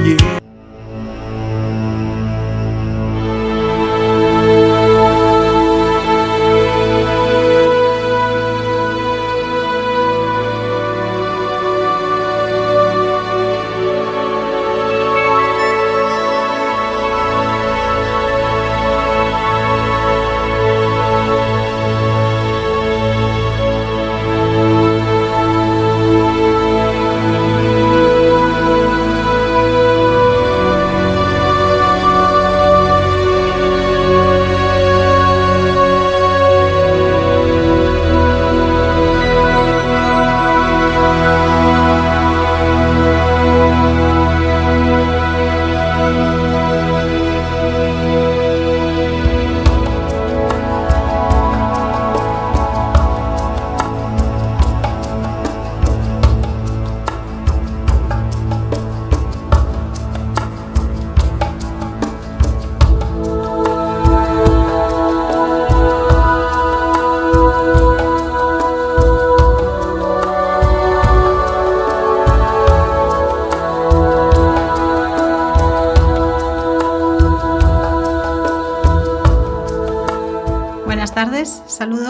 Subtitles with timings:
[0.00, 0.37] you.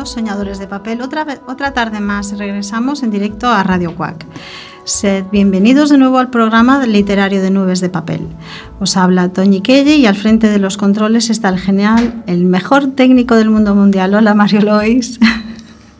[0.05, 1.03] Soñadores de papel.
[1.03, 4.25] Otra, otra tarde más regresamos en directo a Radio Cuac.
[4.85, 8.27] Sed bienvenidos de nuevo al programa literario de Nubes de Papel.
[8.81, 12.93] Os habla Toñi Kelle y al frente de los controles está el genial, el mejor
[12.93, 14.15] técnico del mundo mundial.
[14.15, 15.21] Hola Mario Lois.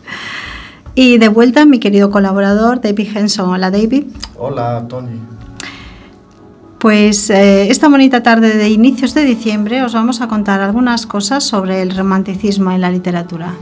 [0.95, 3.51] y de vuelta mi querido colaborador David Henson.
[3.51, 4.05] Hola David.
[4.39, 5.21] Hola Tony.
[6.79, 11.43] Pues eh, esta bonita tarde de inicios de diciembre os vamos a contar algunas cosas
[11.43, 13.55] sobre el romanticismo en la literatura.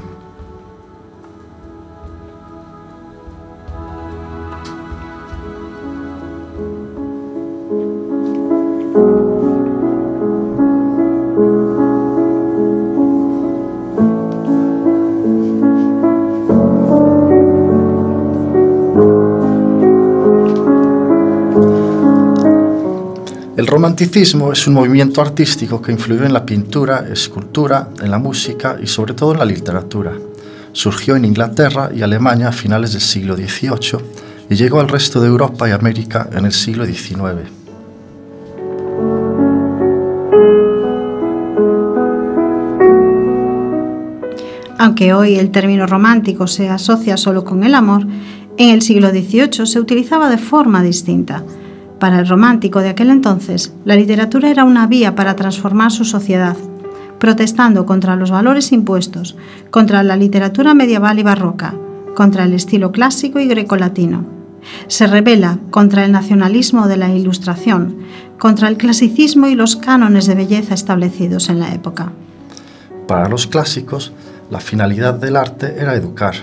[23.77, 28.87] Romanticismo es un movimiento artístico que influyó en la pintura, escultura, en la música y
[28.87, 30.15] sobre todo en la literatura.
[30.73, 33.99] Surgió en Inglaterra y Alemania a finales del siglo XVIII
[34.49, 37.51] y llegó al resto de Europa y América en el siglo XIX.
[44.79, 48.07] Aunque hoy el término romántico se asocia solo con el amor,
[48.57, 51.45] en el siglo XVIII se utilizaba de forma distinta.
[51.99, 56.57] Para el romántico de aquel entonces, la literatura era una vía para transformar su sociedad,
[57.19, 59.37] protestando contra los valores impuestos,
[59.71, 61.75] contra la literatura medieval y barroca,
[62.15, 64.25] contra el estilo clásico y grecolatino.
[64.89, 67.99] Se revela contra el nacionalismo de la Ilustración,
[68.39, 72.13] contra el clasicismo y los cánones de belleza establecidos en la época.
[73.07, 74.13] Para los clásicos,
[74.51, 76.35] la finalidad del arte era educar,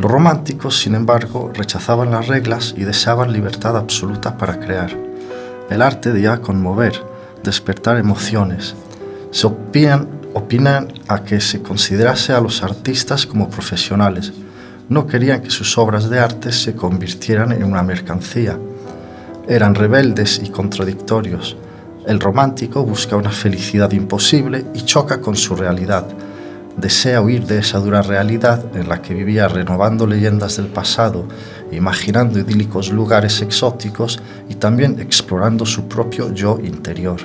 [0.00, 4.90] los románticos, sin embargo, rechazaban las reglas y deseaban libertad absoluta para crear.
[5.68, 6.94] El arte debía conmover,
[7.44, 8.74] despertar emociones.
[9.30, 14.32] Se opinan, opinan a que se considerase a los artistas como profesionales.
[14.88, 18.58] No querían que sus obras de arte se convirtieran en una mercancía.
[19.46, 21.58] Eran rebeldes y contradictorios.
[22.06, 26.06] El romántico busca una felicidad imposible y choca con su realidad
[26.80, 31.26] desea huir de esa dura realidad en la que vivía renovando leyendas del pasado,
[31.70, 37.20] imaginando idílicos lugares exóticos y también explorando su propio yo interior.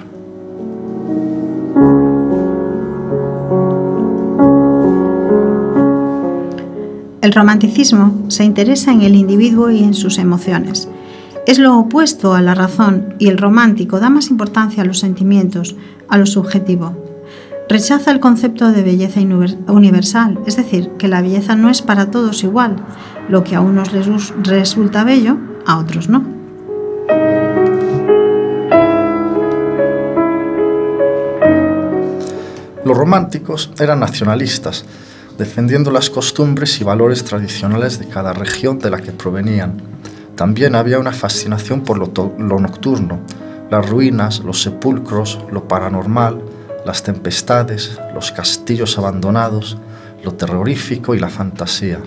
[7.22, 10.88] El romanticismo se interesa en el individuo y en sus emociones.
[11.48, 15.76] Es lo opuesto a la razón y el romántico da más importancia a los sentimientos,
[16.08, 17.05] a lo subjetivo.
[17.68, 22.44] Rechaza el concepto de belleza universal, es decir, que la belleza no es para todos
[22.44, 22.76] igual.
[23.28, 24.08] Lo que a unos les
[24.44, 26.24] resulta bello, a otros no.
[32.86, 34.86] Los románticos eran nacionalistas,
[35.40, 39.82] defendiendo las costumbres y valores tradicionales de cada región de la que provenían.
[40.36, 43.22] También había una fascinación por lo, lo nocturno,
[43.72, 46.44] las ruinas, los sepulcros, lo paranormal,
[46.86, 49.78] las tempestades, los castillos abandonados,
[50.24, 52.00] lo terrorífico y la fantasía.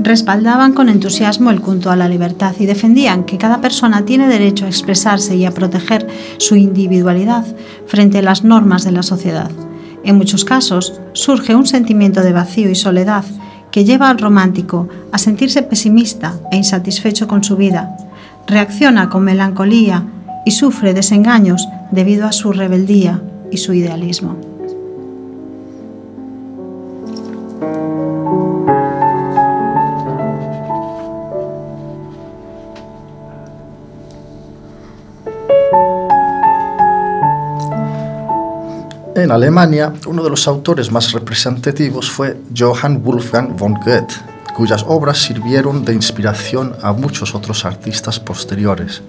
[0.00, 4.64] Respaldaban con entusiasmo el culto a la libertad y defendían que cada persona tiene derecho
[4.64, 6.08] a expresarse y a proteger
[6.38, 7.46] su individualidad
[7.86, 9.52] frente a las normas de la sociedad.
[10.02, 13.24] En muchos casos surge un sentimiento de vacío y soledad
[13.70, 17.96] que lleva al romántico a sentirse pesimista e insatisfecho con su vida.
[18.46, 20.04] Reacciona con melancolía
[20.44, 24.49] y sufre desengaños debido a su rebeldía y su idealismo.
[39.20, 44.14] En Alemania, uno de los autores más representativos fue Johann Wolfgang von Goethe,
[44.56, 49.02] cuyas obras sirvieron de inspiración a muchos otros artistas posteriores.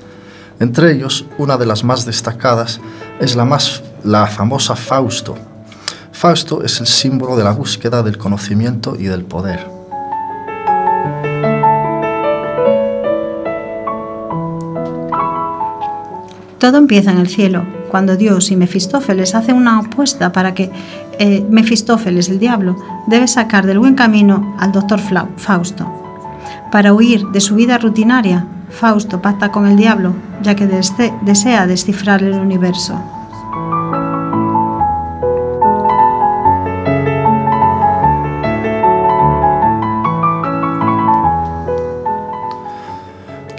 [0.60, 2.82] Entre ellos, una de las más destacadas
[3.22, 5.38] es la, más, la famosa Fausto.
[6.12, 9.66] Fausto es el símbolo de la búsqueda del conocimiento y del poder.
[16.60, 20.72] Todo empieza en el cielo, cuando Dios y Mefistófeles hacen una apuesta para que
[21.20, 25.02] eh, Mefistófeles, el diablo, debe sacar del buen camino al doctor
[25.36, 25.92] Fausto.
[26.72, 32.24] Para huir de su vida rutinaria, Fausto pacta con el diablo, ya que desea descifrar
[32.24, 33.21] el universo.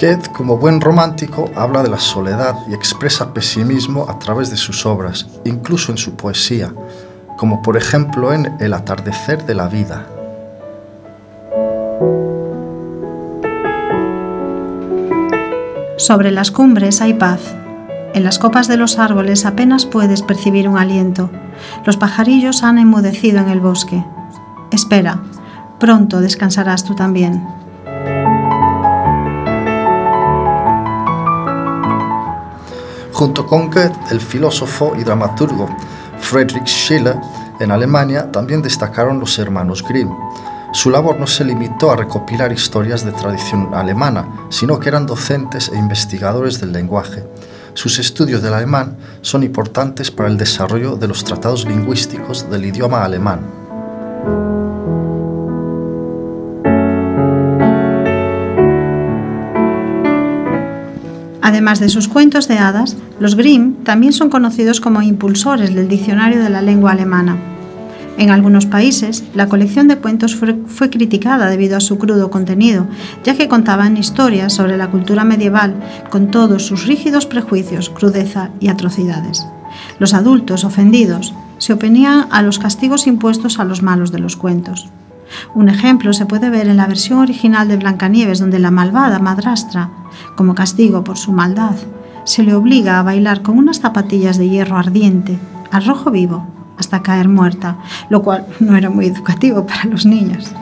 [0.02, 4.84] Goethe, como buen romántico, habla de la soledad y expresa pesimismo a través de sus
[4.84, 6.74] obras, incluso en su poesía,
[7.36, 10.04] como por ejemplo en El atardecer de la vida.
[15.98, 17.54] Sobre las cumbres hay paz.
[18.12, 21.30] En las copas de los árboles apenas puedes percibir un aliento.
[21.86, 24.04] Los pajarillos han enmudecido en el bosque.
[24.72, 25.22] Espera,
[25.78, 27.61] pronto descansarás tú también.
[33.22, 35.68] Junto con Goethe, el filósofo y dramaturgo
[36.18, 37.14] Friedrich Schiller,
[37.60, 40.10] en Alemania también destacaron los hermanos Grimm.
[40.72, 45.70] Su labor no se limitó a recopilar historias de tradición alemana, sino que eran docentes
[45.72, 47.24] e investigadores del lenguaje.
[47.74, 53.04] Sus estudios del alemán son importantes para el desarrollo de los tratados lingüísticos del idioma
[53.04, 54.71] alemán.
[61.52, 66.42] Además de sus cuentos de hadas, los Grimm también son conocidos como impulsores del diccionario
[66.42, 67.36] de la lengua alemana.
[68.16, 72.86] En algunos países, la colección de cuentos fue, criticada debido a su crudo contenido,
[73.22, 75.74] ya que contaban historias sobre la cultura medieval
[76.08, 79.44] con todos sus rígidos prejuicios, crudeza y atrocidades.
[79.98, 84.88] Los adultos ofendidos se oponían a los castigos impuestos a los malos de los cuentos.
[85.54, 89.90] Un ejemplo se puede ver en la versión original de Blancanieves, donde la malvada madrastra,
[90.36, 91.76] como castigo por su maldad,
[92.24, 95.38] se le obliga a bailar con unas zapatillas de hierro ardiente,
[95.70, 96.46] al rojo vivo,
[96.78, 97.78] hasta caer muerta,
[98.08, 100.52] lo cual no era muy educativo para los niños.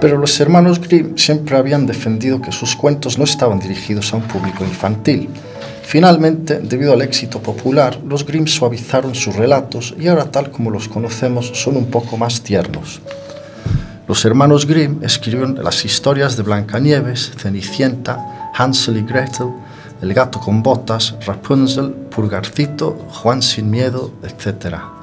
[0.00, 4.22] Pero los hermanos Grimm siempre habían defendido que sus cuentos no estaban dirigidos a un
[4.22, 5.30] público infantil,
[5.86, 10.88] Finalmente, debido al éxito popular, los Grimm suavizaron sus relatos y ahora tal como los
[10.88, 13.00] conocemos son un poco más tiernos.
[14.08, 19.48] Los hermanos Grimm escribieron las historias de Blancanieves, Cenicienta, Hansel y Gretel,
[20.00, 24.95] El gato con botas, Rapunzel, Purgarcito, Juan sin miedo, etc.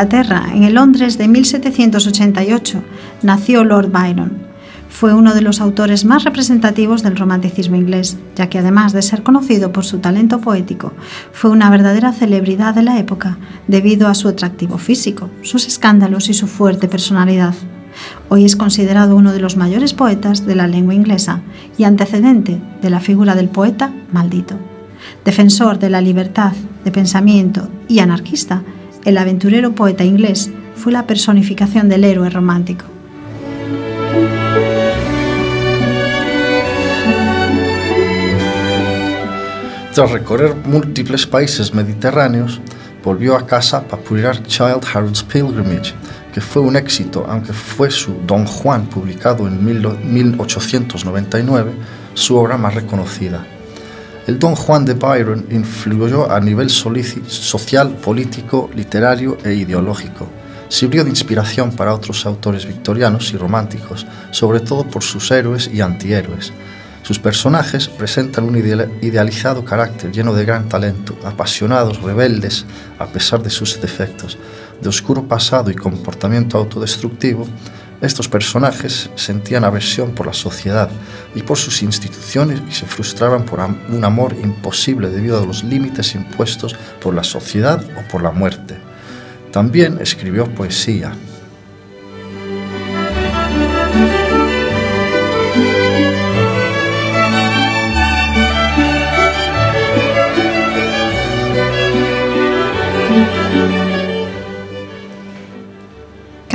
[0.00, 2.82] En el Londres de 1788,
[3.22, 4.32] nació Lord Byron.
[4.88, 9.22] Fue uno de los autores más representativos del romanticismo inglés, ya que además de ser
[9.22, 10.94] conocido por su talento poético,
[11.32, 13.36] fue una verdadera celebridad de la época
[13.68, 17.52] debido a su atractivo físico, sus escándalos y su fuerte personalidad.
[18.30, 21.42] Hoy es considerado uno de los mayores poetas de la lengua inglesa
[21.76, 24.54] y antecedente de la figura del poeta maldito.
[25.26, 26.52] Defensor de la libertad
[26.84, 28.62] de pensamiento y anarquista,
[29.04, 32.84] el aventurero poeta inglés fue la personificación del héroe romántico.
[39.94, 42.60] Tras recorrer múltiples países mediterráneos,
[43.04, 45.92] volvió a casa para publicar Child Harold's Pilgrimage,
[46.32, 51.72] que fue un éxito, aunque fue su Don Juan, publicado en 1899,
[52.14, 53.44] su obra más reconocida.
[54.30, 60.28] El Don Juan de Byron influyó a nivel social, político, literario e ideológico.
[60.68, 65.80] Sirvió de inspiración para otros autores victorianos y románticos, sobre todo por sus héroes y
[65.80, 66.52] antihéroes.
[67.02, 72.66] Sus personajes presentan un idealizado carácter lleno de gran talento, apasionados, rebeldes,
[73.00, 74.38] a pesar de sus defectos,
[74.80, 77.48] de oscuro pasado y comportamiento autodestructivo,
[78.00, 80.90] estos personajes sentían aversión por la sociedad
[81.34, 86.14] y por sus instituciones y se frustraban por un amor imposible debido a los límites
[86.14, 88.76] impuestos por la sociedad o por la muerte.
[89.52, 91.12] También escribió poesía,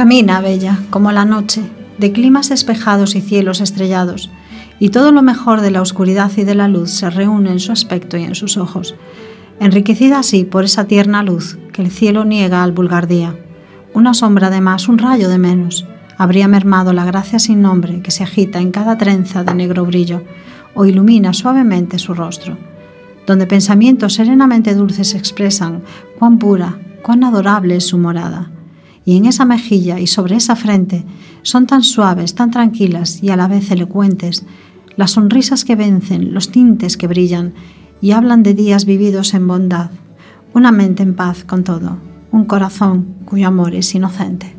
[0.06, 1.64] Camina, bella, como la noche,
[1.98, 4.30] de climas despejados y cielos estrellados,
[4.78, 7.72] y todo lo mejor de la oscuridad y de la luz se reúne en su
[7.72, 8.94] aspecto y en sus ojos,
[9.60, 13.36] enriquecida así por esa tierna luz que el cielo niega al vulgar día.
[13.96, 15.88] Una sombra de más, un rayo de menos,
[16.20, 20.22] habría mermado la gracia sin nombre que se agita en cada trenza de negro brillo,
[20.76, 22.60] o ilumina suavemente su rostro,
[23.26, 25.82] donde pensamientos serenamente dulces expresan
[26.20, 28.52] cuán pura, cuán adorable es su morada
[29.06, 31.06] y en esa mejilla y sobre esa frente
[31.44, 34.44] son tan suaves, tan tranquilas y a la vez elocuentes,
[34.98, 37.54] las sonrisas que vencen, los tintes que brillan
[38.02, 39.92] y hablan de días vividos en bondad,
[40.54, 41.98] una mente en paz con todo,
[42.32, 44.56] un corazón cuyo amor es inocente.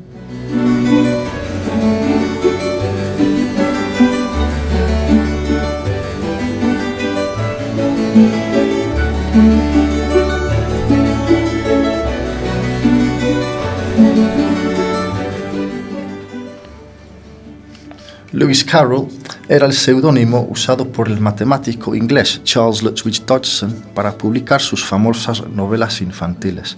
[18.37, 19.09] Lewis Carroll
[19.49, 25.49] era el seudónimo usado por el matemático inglés Charles Lutwidge Dodgson para publicar sus famosas
[25.49, 26.77] novelas infantiles.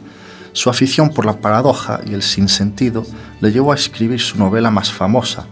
[0.52, 3.04] Su afición por la paradoja y el sinsentido
[3.40, 5.48] le llevó a escribir su novela más famosa,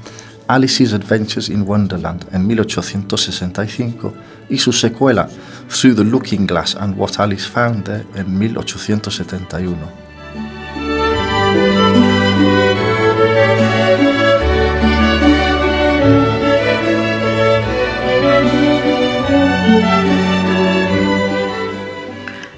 [0.46, 4.14] Alice's Adventures in Wonderland, en 1865,
[4.48, 5.28] y su secuela,
[5.68, 10.06] Through the Looking Glass and What Alice Found There, en 1871.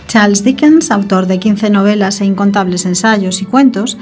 [0.08, 3.98] Charles Dickens, autor de 15 novelas e incontables ensayos y cuentos,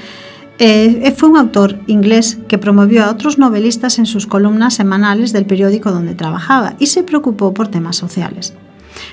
[0.59, 5.45] eh, fue un autor inglés que promovió a otros novelistas en sus columnas semanales del
[5.45, 8.55] periódico donde trabajaba y se preocupó por temas sociales.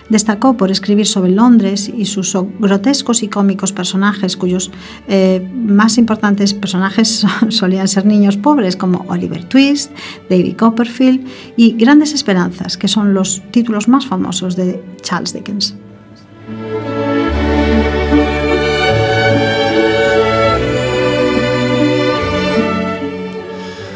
[0.08, 4.72] Destacó por escribir sobre Londres y sus grotescos y cómicos personajes, cuyos
[5.08, 9.92] eh, más importantes personajes solían ser niños pobres como Oliver Twist,
[10.30, 15.76] David Copperfield y Grandes Esperanzas, que son los títulos más famosos de Charles Dickens.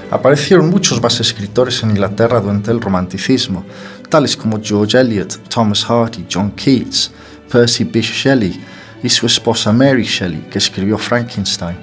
[0.10, 3.66] Aparecieron muchos más escritores en Inglaterra durante el romanticismo,
[4.10, 7.12] tales como George Eliot, Thomas Hardy, John Keats,
[7.52, 8.64] Percy Bysshe Shelley
[9.04, 11.76] y su esposa Mary Shelley, que escribió Frankenstein,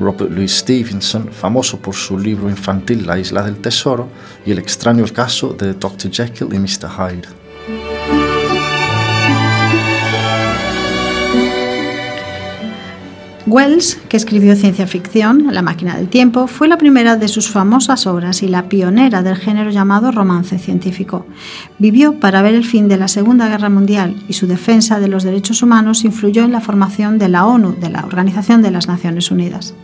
[0.00, 4.08] Robert Louis Stevenson, famoso por su libro infantil La isla del tesoro,
[4.44, 6.10] y el extraño caso de Dr.
[6.10, 6.88] Jekyll y Mr.
[6.90, 7.37] Hyde.
[13.48, 18.06] Wells, que escribió ciencia ficción, La máquina del tiempo, fue la primera de sus famosas
[18.06, 21.26] obras y la pionera del género llamado romance científico.
[21.78, 25.22] Vivió para ver el fin de la Segunda Guerra Mundial y su defensa de los
[25.22, 29.30] derechos humanos influyó en la formación de la ONU, de la Organización de las Naciones
[29.30, 29.74] Unidas.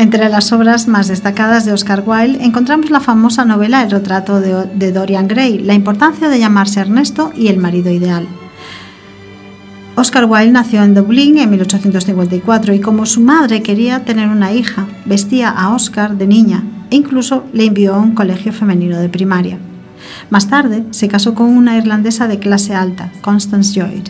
[0.00, 4.92] Entre las obras más destacadas de Oscar Wilde encontramos la famosa novela El retrato de,
[4.92, 8.26] Dorian Gray, la importancia de llamarse Ernesto y el marido ideal.
[9.96, 14.86] Oscar Wilde nació en Dublín en 1854 y como su madre quería tener una hija,
[15.04, 19.58] vestía a Oscar de niña e incluso le envió a un colegio femenino de primaria.
[20.30, 24.08] Más tarde se casó con una irlandesa de clase alta, Constance Lloyd,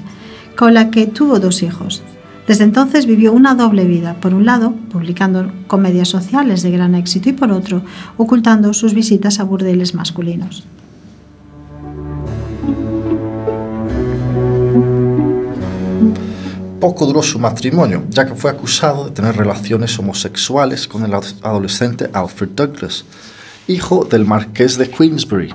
[0.56, 2.04] con la que tuvo dos hijos,
[2.50, 7.28] desde entonces vivió una doble vida, por un lado, publicando comedias sociales de gran éxito
[7.28, 7.84] y por otro,
[8.16, 10.64] ocultando sus visitas a burdeles masculinos.
[16.80, 22.10] Poco duró su matrimonio, ya que fue acusado de tener relaciones homosexuales con el adolescente
[22.12, 23.04] Alfred Douglas,
[23.68, 25.54] hijo del marqués de Queensbury,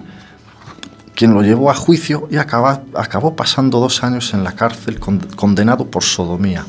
[1.13, 4.97] quien lo llevó a juicio y acabó pasando dos años en la cárcel
[5.35, 6.63] condenado por sodomía.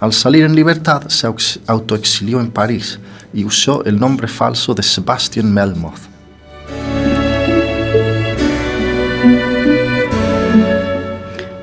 [0.00, 1.26] Al salir en libertad se
[1.66, 3.00] autoexilió en París
[3.34, 5.98] y usó el nombre falso de Sebastian Melmoth.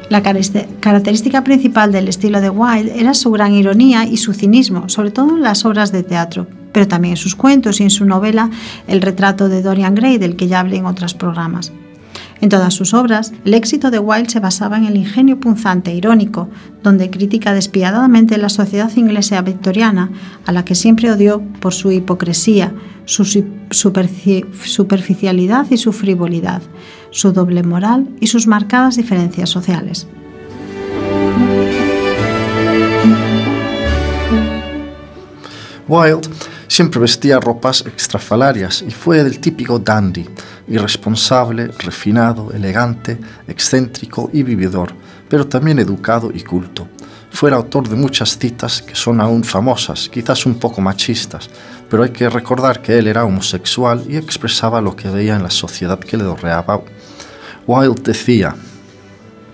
[0.10, 5.12] La característica principal del estilo de Wilde era su gran ironía y su cinismo, sobre
[5.12, 8.50] todo en las obras de teatro, pero también en sus cuentos y en su novela
[8.88, 11.72] El retrato de Dorian Gray, del que ya hablé en otros programas.
[12.42, 15.96] En todas sus obras, el éxito de Wilde se basaba en el ingenio punzante e
[15.96, 16.50] irónico,
[16.84, 20.10] donde critica despiadadamente la sociedad inglesa victoriana,
[20.46, 22.74] a la que siempre odió por su hipocresía,
[23.06, 23.26] su
[23.72, 26.62] superficialidad y su frivolidad,
[27.12, 30.08] su doble moral y sus marcadas diferencias sociales.
[35.88, 36.28] Wilde
[36.68, 40.26] siempre vestía ropas extrafalarias y fue del típico dandy,
[40.68, 44.94] irresponsable, refinado, elegante, excéntrico y vividor,
[45.30, 46.88] pero también educado y culto.
[47.32, 51.50] Fue el autor de muchas citas que son aún famosas, quizás un poco machistas,
[51.90, 55.50] pero hay que recordar que él era homosexual y expresaba lo que veía en la
[55.50, 56.82] sociedad que le rodeaba.
[57.68, 58.56] Wilde decía,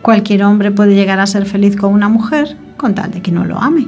[0.01, 3.46] Cualquier hombre puede llegar a ser feliz con una mujer con tal de que no
[3.46, 3.88] lo ame.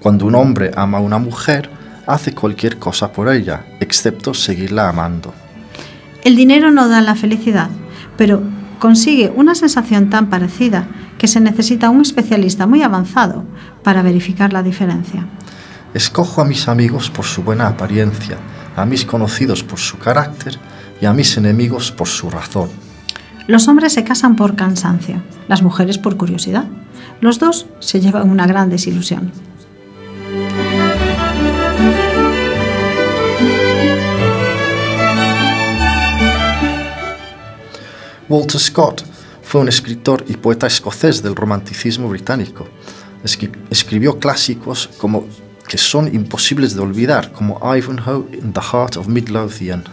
[0.00, 1.70] Cuando un hombre ama a una mujer,
[2.06, 5.32] hace cualquier cosa por ella, excepto seguirla amando.
[6.24, 7.68] El dinero no da la felicidad,
[8.16, 8.42] pero
[8.78, 10.86] consigue una sensación tan parecida
[11.18, 13.44] que se necesita un especialista muy avanzado
[13.82, 15.26] para verificar la diferencia.
[15.94, 18.38] Escojo a mis amigos por su buena apariencia,
[18.76, 20.58] a mis conocidos por su carácter
[21.00, 22.70] y a mis enemigos por su razón.
[23.46, 26.64] Los hombres se casan por cansancio, las mujeres por curiosidad.
[27.20, 29.32] Los dos se llevan una gran desilusión.
[38.32, 39.04] Walter Scott
[39.42, 42.66] fue un escritor y poeta escocés del romanticismo británico.
[43.68, 45.26] Escribió clásicos como
[45.68, 49.84] que son imposibles de olvidar, como Ivanhoe in the Heart of Midlothian.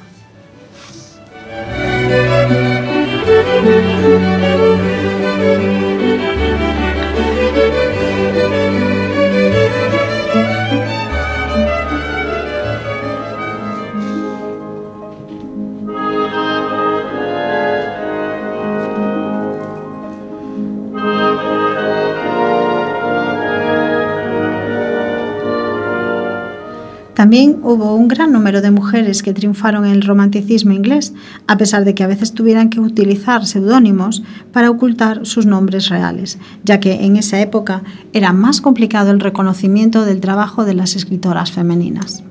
[27.19, 31.12] También hubo un gran número de mujeres que triunfaron en el romanticismo inglés,
[31.47, 36.38] a pesar de que a veces tuvieran que utilizar seudónimos para ocultar sus nombres reales,
[36.63, 41.51] ya que en esa época era más complicado el reconocimiento del trabajo de las escritoras
[41.51, 42.23] femeninas.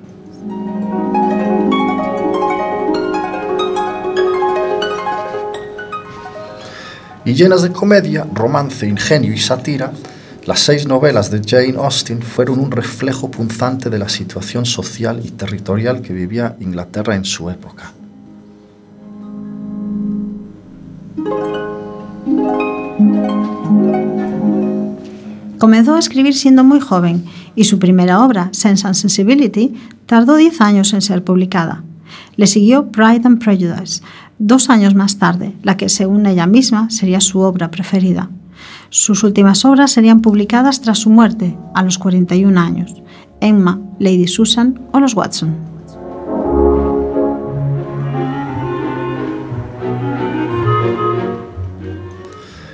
[7.26, 9.92] Y llenas de comedia, romance, ingenio y sátira,
[10.48, 15.28] las seis novelas de Jane Austen fueron un reflejo punzante de la situación social y
[15.28, 17.92] territorial que vivía Inglaterra en su época.
[25.58, 29.74] Comenzó a escribir siendo muy joven y su primera obra, Sense and Sensibility,
[30.06, 31.84] tardó diez años en ser publicada.
[32.36, 34.00] Le siguió Pride and Prejudice,
[34.38, 38.30] dos años más tarde, la que según ella misma sería su obra preferida.
[38.90, 42.94] Sus últimas obras serían publicadas tras su muerte, a los 41 años,
[43.40, 45.54] Emma, Lady Susan o Los Watson.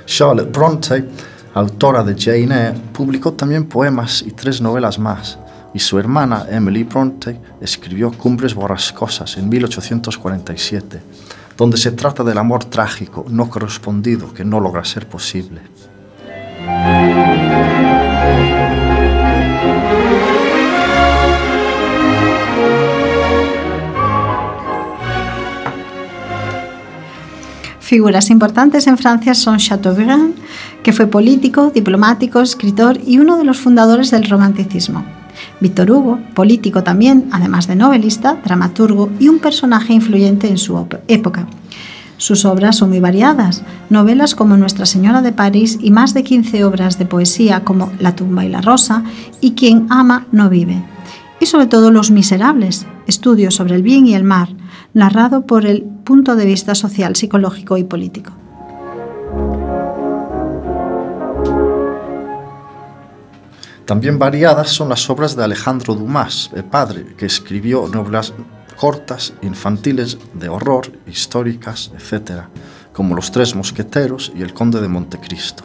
[0.05, 1.09] Charlotte Bronte,
[1.55, 5.37] autora de Jane Eyre, publicó también poemas y tres novelas más,
[5.73, 11.01] y su hermana Emily Bronte escribió Cumbres Borrascosas en 1847,
[11.57, 15.61] donde se trata del amor trágico no correspondido que no logra ser posible.
[27.79, 30.35] Figuras importantes en Francia son Chateaubriand,
[30.81, 35.05] que fue político, diplomático, escritor y uno de los fundadores del romanticismo.
[35.59, 41.47] Víctor Hugo, político también, además de novelista, dramaturgo y un personaje influyente en su época.
[42.17, 46.63] Sus obras son muy variadas, novelas como Nuestra Señora de París y más de 15
[46.63, 49.03] obras de poesía como La tumba y la rosa
[49.41, 50.81] y Quien ama no vive.
[51.41, 54.55] Y sobre todo Los Miserables, estudio sobre el bien y el mal,
[54.93, 58.31] narrado por el punto de vista social, psicológico y político.
[63.85, 68.33] También variadas son las obras de Alejandro Dumas, el padre, que escribió novelas
[68.75, 72.45] cortas, infantiles, de horror, históricas, etc.,
[72.91, 75.63] como Los Tres Mosqueteros y El Conde de Montecristo.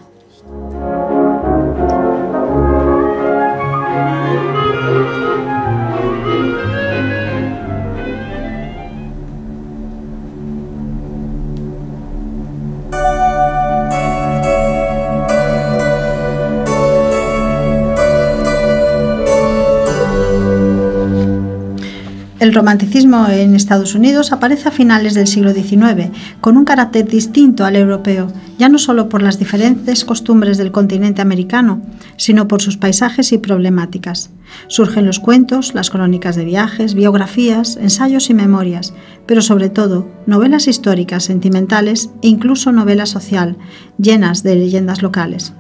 [22.51, 26.11] El romanticismo en Estados Unidos aparece a finales del siglo XIX,
[26.41, 28.27] con un carácter distinto al europeo,
[28.59, 31.81] ya no solo por las diferentes costumbres del continente americano,
[32.17, 34.31] sino por sus paisajes y problemáticas.
[34.67, 38.95] Surgen los cuentos, las crónicas de viajes, biografías, ensayos y memorias,
[39.27, 43.59] pero sobre todo novelas históricas, sentimentales e incluso novela social,
[43.97, 45.53] llenas de leyendas locales.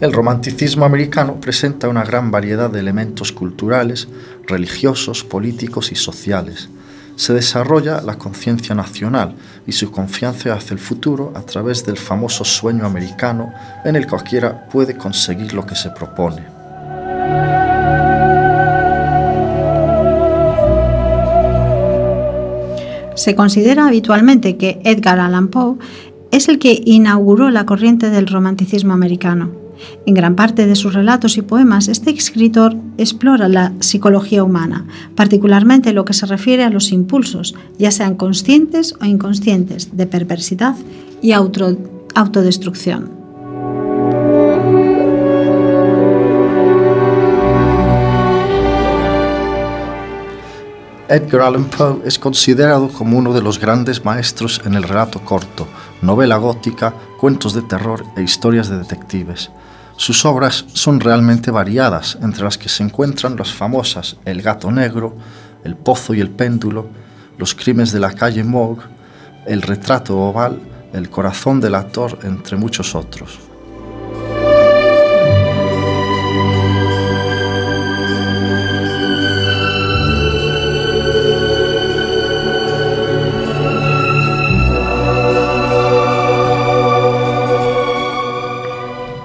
[0.00, 4.08] El romanticismo americano presenta una gran variedad de elementos culturales,
[4.46, 6.70] religiosos, políticos y sociales.
[7.16, 9.34] Se desarrolla la conciencia nacional
[9.66, 13.52] y su confianza hacia el futuro a través del famoso sueño americano
[13.84, 16.46] en el cualquiera puede conseguir lo que se propone.
[23.16, 25.76] Se considera habitualmente que Edgar Allan Poe
[26.30, 29.59] es el que inauguró la corriente del romanticismo americano.
[30.06, 35.92] En gran parte de sus relatos y poemas, este escritor explora la psicología humana, particularmente
[35.92, 40.76] lo que se refiere a los impulsos, ya sean conscientes o inconscientes, de perversidad
[41.22, 43.20] y autodestrucción.
[51.10, 55.66] Edgar Allan Poe es considerado como uno de los grandes maestros en el relato corto,
[56.02, 59.50] novela gótica, cuentos de terror e historias de detectives.
[60.00, 65.14] Sus obras son realmente variadas, entre las que se encuentran las famosas El gato negro,
[65.62, 66.88] El pozo y el péndulo,
[67.36, 68.80] Los crímenes de la calle Mogue,
[69.44, 70.58] El retrato oval,
[70.94, 73.49] El corazón del actor, entre muchos otros.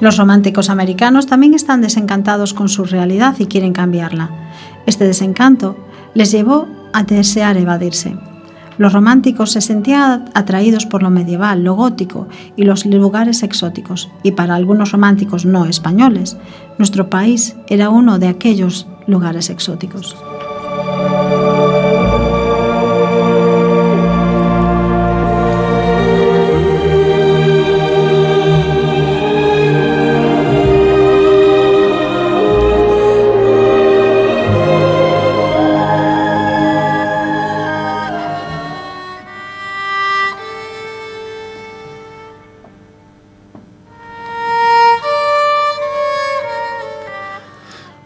[0.06, 4.30] Los románticos americanos también están desencantados con su realidad y quieren cambiarla.
[4.86, 5.76] Este desencanto
[6.14, 8.16] les llevó a desear evadirse.
[8.78, 14.34] Los románticos se sentían atraídos por lo medieval, lo gótico y los lugares exóticos, y
[14.34, 16.38] para algunos románticos no españoles,
[16.78, 20.16] nuestro país era uno de aquellos lugares exóticos.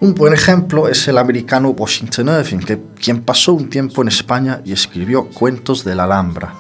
[0.01, 4.61] Un buen ejemplo es el americano Washington Irving, que, quien pasó un tiempo en España
[4.63, 6.53] y escribió cuentos de la Alhambra.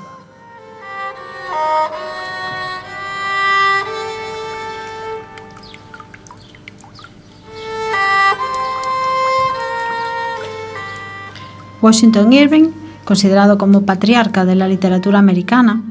[11.81, 12.71] Washington Irving,
[13.05, 15.81] considerado como patriarca de la literatura americana,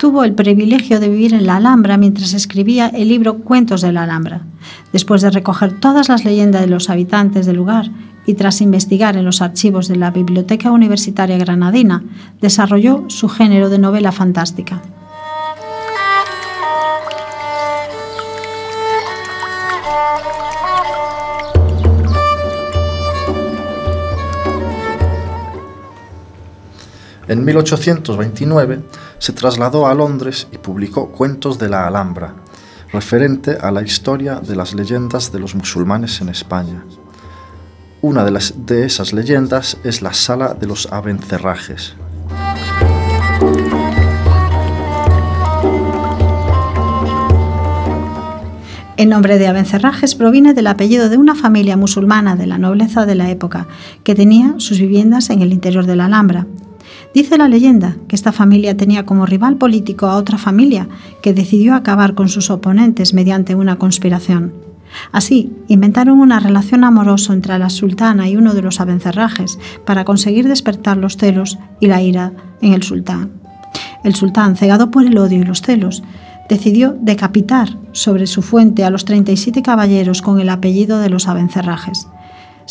[0.00, 4.04] tuvo el privilegio de vivir en la Alhambra mientras escribía el libro Cuentos de la
[4.04, 4.40] Alhambra.
[4.94, 7.90] Después de recoger todas las leyendas de los habitantes del lugar
[8.24, 12.02] y tras investigar en los archivos de la Biblioteca Universitaria Granadina,
[12.40, 14.80] desarrolló su género de novela fantástica.
[27.28, 28.80] En 1829
[29.20, 32.34] se trasladó a Londres y publicó Cuentos de la Alhambra,
[32.90, 36.84] referente a la historia de las leyendas de los musulmanes en España.
[38.00, 41.94] Una de, esas leyendas es la Sala de los Abencerrajes.
[48.96, 53.14] El nombre de Abencerrajes proviene del apellido de una familia musulmana de la nobleza de
[53.16, 53.66] la época,
[54.02, 56.46] que tenía sus viviendas en el interior de la Alhambra,
[57.12, 60.88] Dice la leyenda que esta familia tenía como rival político a otra familia
[61.22, 64.52] que decidió acabar con sus oponentes mediante una conspiración.
[65.12, 70.46] Así, inventaron una relación amorosa entre la sultana y uno de los abencerrajes para conseguir
[70.48, 73.30] despertar los celos y la ira en el sultán.
[74.04, 76.02] El sultán, cegado por el odio y los celos,
[76.48, 82.08] decidió decapitar sobre su fuente a los 37 caballeros con el apellido de los abencerrajes.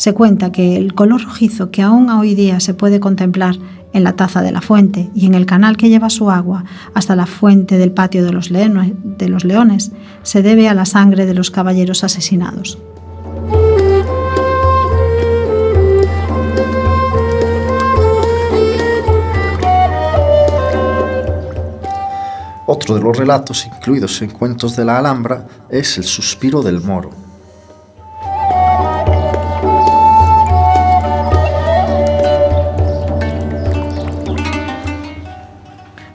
[0.00, 3.56] Se cuenta que el color rojizo que aún hoy día se puede contemplar
[3.92, 7.14] en la taza de la fuente y en el canal que lleva su agua hasta
[7.16, 12.02] la fuente del patio de los, leones, se debe a la sangre de los caballeros
[12.02, 12.78] asesinados.
[22.66, 27.10] Otro de los relatos incluidos en Cuentos de la Alhambra es El suspiro del moro,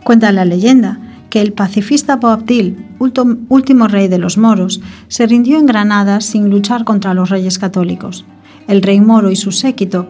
[0.06, 1.00] Cuenta la leyenda
[1.32, 6.84] que el pacifista Boabdil, último rey de los moros, se rindió en Granada sin luchar
[6.84, 8.24] contra los reyes católicos.
[8.68, 10.08] El rey moro y su séquito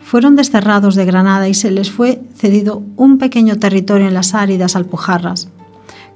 [0.00, 4.74] fueron desterrados de Granada y se les fue cedido un pequeño territorio en las áridas
[4.74, 5.48] Alpujarras.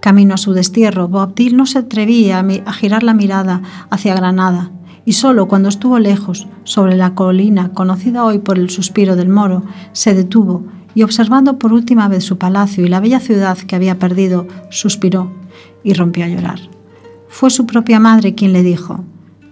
[0.01, 4.73] Camino a su destierro, Boabdil no se atrevía a girar la mirada hacia Granada
[5.05, 9.63] y solo cuando estuvo lejos, sobre la colina conocida hoy por el suspiro del moro,
[9.93, 13.99] se detuvo y observando por última vez su palacio y la bella ciudad que había
[13.99, 15.31] perdido, suspiró
[15.83, 16.61] y rompió a llorar.
[17.29, 19.05] Fue su propia madre quien le dijo,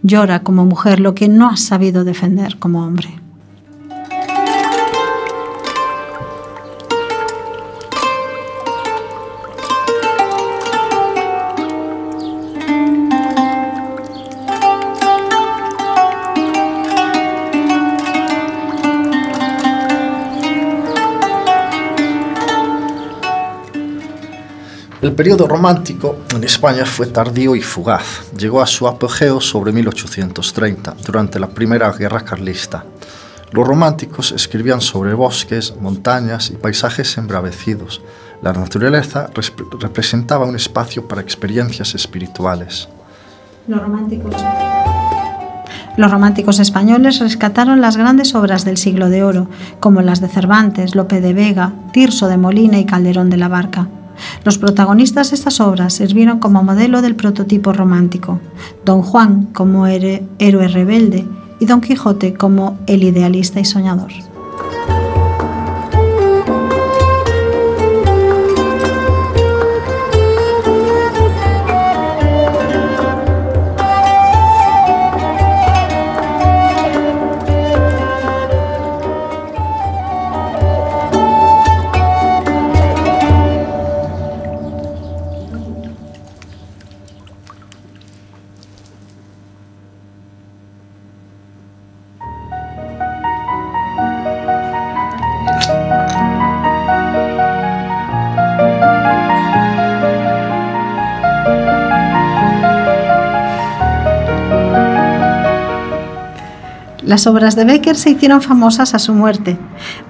[0.03, 3.20] llora como mujer lo que no has sabido defender como hombre.
[25.09, 28.31] El periodo romántico en España fue tardío y fugaz.
[28.37, 32.85] Llegó a su apogeo sobre 1830, durante la Primera Guerra Carlista.
[33.53, 38.03] Los románticos escribían sobre bosques, montañas y paisajes embravecidos.
[38.42, 39.31] La naturaleza
[39.81, 42.90] representaba un espacio para experiencias espirituales.
[45.97, 49.49] Los románticos españoles rescataron las grandes obras del siglo de oro,
[49.81, 53.88] como las de Cervantes, Lope de Vega, Tirso de Molina y Calderón de la Barca.
[54.44, 58.40] Los protagonistas de estas obras sirvieron como modelo del prototipo romántico,
[58.85, 61.26] Don Juan como héroe rebelde
[61.61, 64.12] y Don Quijote como el idealista y soñador.
[107.09, 109.57] Las obras de Becker se hicieron famosas a su muerte.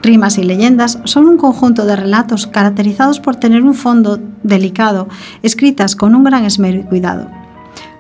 [0.03, 5.07] Rimas y leyendas son un conjunto de relatos caracterizados por tener un fondo delicado,
[5.45, 7.31] escritas con un gran esmero y cuidado.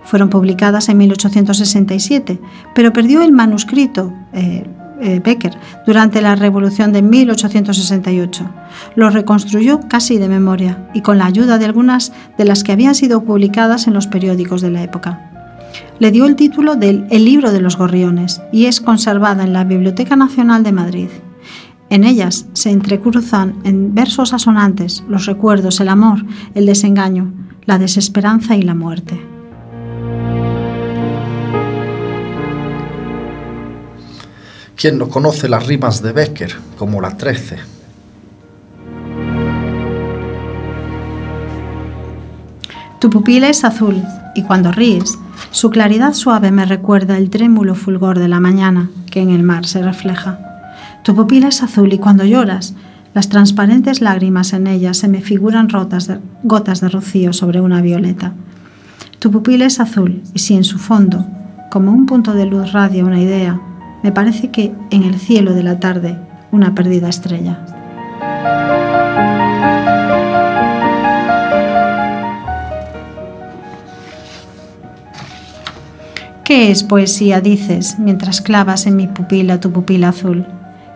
[0.02, 2.40] Fueron publicadas en 1867,
[2.74, 4.68] pero perdió el manuscrito eh,
[5.00, 5.56] eh, Becker
[5.86, 8.50] durante la Revolución de 1868.
[8.96, 12.96] Lo reconstruyó casi de memoria y con la ayuda de algunas de las que habían
[12.96, 15.27] sido publicadas en los periódicos de la época
[15.98, 19.64] le dio el título del El libro de los gorriones y es conservada en la
[19.64, 21.08] Biblioteca Nacional de Madrid.
[21.90, 27.32] En ellas se entrecruzan en versos asonantes los recuerdos, el amor, el desengaño,
[27.64, 29.20] la desesperanza y la muerte.
[34.76, 37.77] ¿Quién no conoce las rimas de Becker, como la 13?
[42.98, 44.02] Tu pupila es azul
[44.34, 45.18] y cuando ríes
[45.52, 49.66] su claridad suave me recuerda el trémulo fulgor de la mañana que en el mar
[49.66, 50.38] se refleja.
[51.04, 52.74] Tu pupila es azul y cuando lloras,
[53.14, 56.10] las transparentes lágrimas en ella se me figuran rotas
[56.42, 58.32] gotas de rocío sobre una violeta.
[59.20, 61.24] Tu pupila es azul y si en su fondo,
[61.70, 63.60] como un punto de luz radia una idea,
[64.02, 66.18] me parece que en el cielo de la tarde
[66.50, 67.77] una perdida estrella.
[76.48, 77.42] ¿Qué es poesía?
[77.42, 80.46] dices, mientras clavas en mi pupila tu pupila azul.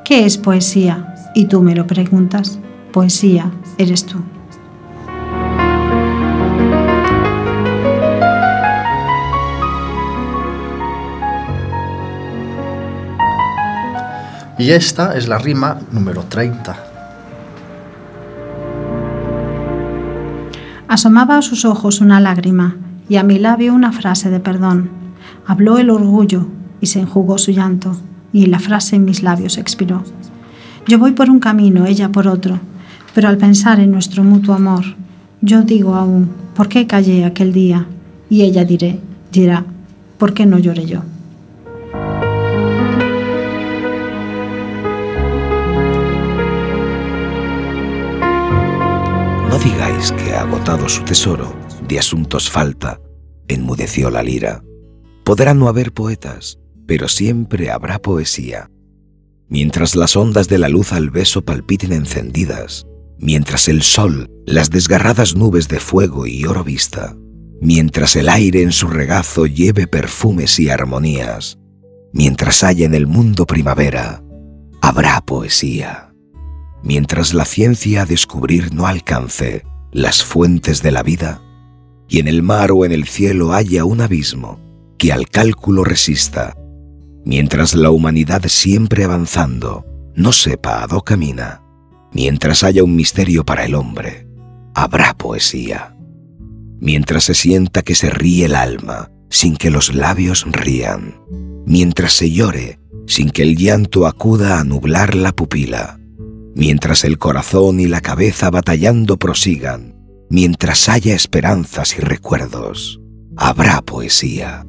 [0.03, 1.15] ¿Qué es poesía?
[1.35, 2.59] Y tú me lo preguntas.
[2.91, 4.17] Poesía eres tú.
[14.57, 16.77] Y esta es la rima número 30.
[20.88, 25.03] Asomaba a sus ojos una lágrima y a mi labio una frase de perdón
[25.44, 26.46] Habló el orgullo
[26.81, 27.96] y se enjugó su llanto,
[28.33, 30.05] y la frase en mis labios expiró.
[30.87, 32.61] Yo voy por un camino, ella por otro,
[33.14, 34.85] pero al pensar en nuestro mutuo amor,
[35.40, 37.87] yo digo aún, ¿por qué callé aquel día?
[38.31, 39.00] Y ella diré,
[39.31, 39.64] dirá,
[40.18, 41.02] ¿por qué no lloré yo?
[49.48, 51.52] No digáis que ha agotado su tesoro,
[51.87, 53.00] de asuntos falta,
[53.48, 54.62] enmudeció la lira.
[55.25, 58.71] Podrán no haber poetas, pero siempre habrá poesía.
[59.49, 62.87] Mientras las ondas de la luz al beso palpiten encendidas,
[63.19, 67.17] mientras el sol las desgarradas nubes de fuego y oro vista,
[67.61, 71.59] mientras el aire en su regazo lleve perfumes y armonías,
[72.13, 74.25] mientras haya en el mundo primavera,
[74.81, 76.13] habrá poesía.
[76.83, 81.41] Mientras la ciencia a descubrir no alcance las fuentes de la vida,
[82.09, 84.72] y en el mar o en el cielo haya un abismo
[85.03, 86.57] que al cálculo resista,
[87.25, 89.85] mientras la humanidad siempre avanzando
[90.15, 91.61] no sepa a dónde camina,
[92.12, 94.29] mientras haya un misterio para el hombre,
[94.77, 95.97] habrá poesía.
[96.79, 101.21] Mientras se sienta que se ríe el alma sin que los labios rían,
[101.67, 105.99] mientras se llore sin que el llanto acuda a nublar la pupila,
[106.55, 109.97] mientras el corazón y la cabeza batallando prosigan,
[110.31, 113.01] mientras haya esperanzas y recuerdos,
[113.37, 114.65] habrá poesía.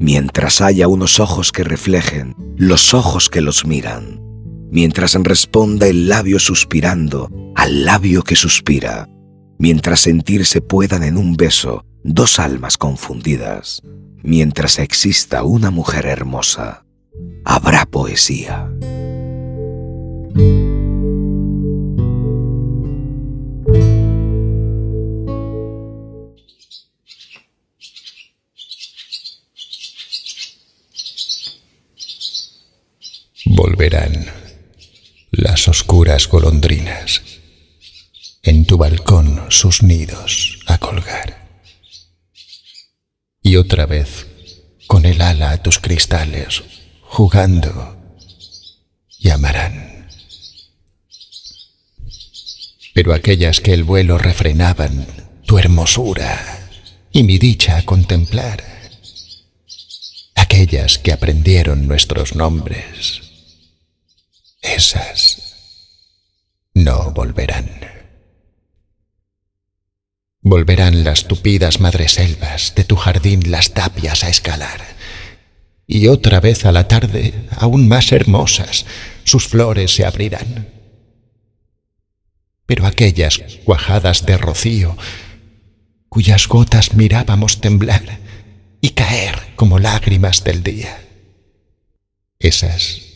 [0.00, 4.20] Mientras haya unos ojos que reflejen los ojos que los miran,
[4.70, 9.08] mientras responda el labio suspirando al labio que suspira,
[9.58, 13.82] mientras sentirse puedan en un beso dos almas confundidas,
[14.22, 16.84] mientras exista una mujer hermosa,
[17.44, 18.70] habrá poesía.
[33.58, 34.24] Volverán
[35.32, 37.22] las oscuras golondrinas
[38.44, 41.58] en tu balcón sus nidos a colgar.
[43.42, 44.28] Y otra vez,
[44.86, 46.62] con el ala a tus cristales,
[47.02, 47.98] jugando,
[49.18, 50.08] llamarán.
[52.94, 55.04] Pero aquellas que el vuelo refrenaban,
[55.46, 56.70] tu hermosura
[57.10, 58.62] y mi dicha a contemplar,
[60.36, 63.27] aquellas que aprendieron nuestros nombres,
[64.60, 65.48] esas
[66.74, 67.68] no volverán.
[70.40, 74.80] Volverán las tupidas madreselvas de tu jardín las tapias a escalar.
[75.86, 78.86] Y otra vez a la tarde, aún más hermosas,
[79.24, 80.68] sus flores se abrirán.
[82.66, 84.96] Pero aquellas cuajadas de rocío,
[86.08, 88.20] cuyas gotas mirábamos temblar
[88.80, 91.00] y caer como lágrimas del día,
[92.38, 93.07] esas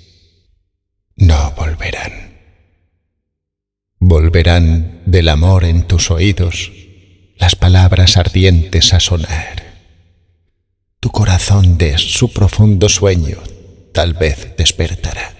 [1.16, 2.38] no volverán.
[3.98, 6.72] Volverán del amor en tus oídos
[7.36, 9.62] las palabras ardientes a sonar.
[11.00, 13.38] Tu corazón de su profundo sueño
[13.92, 15.34] tal vez despertará.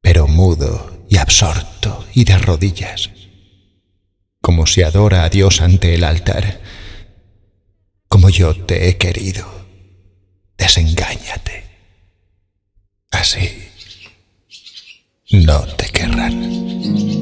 [0.00, 3.10] Pero mudo y absorto y de rodillas,
[4.40, 6.60] como si adora a Dios ante el altar,
[8.08, 9.46] como yo te he querido,
[10.56, 11.63] desengáñate.
[13.14, 13.68] Así
[15.30, 17.13] no te querrán.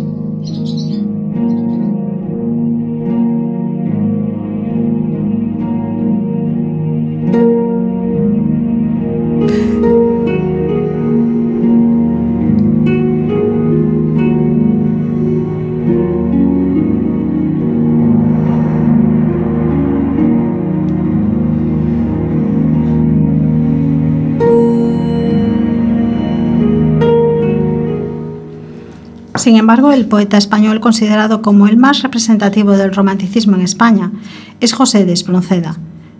[29.42, 34.12] Sin embargo, el poeta español considerado como el más representativo del romanticismo en España
[34.60, 35.76] es José de Espronceda,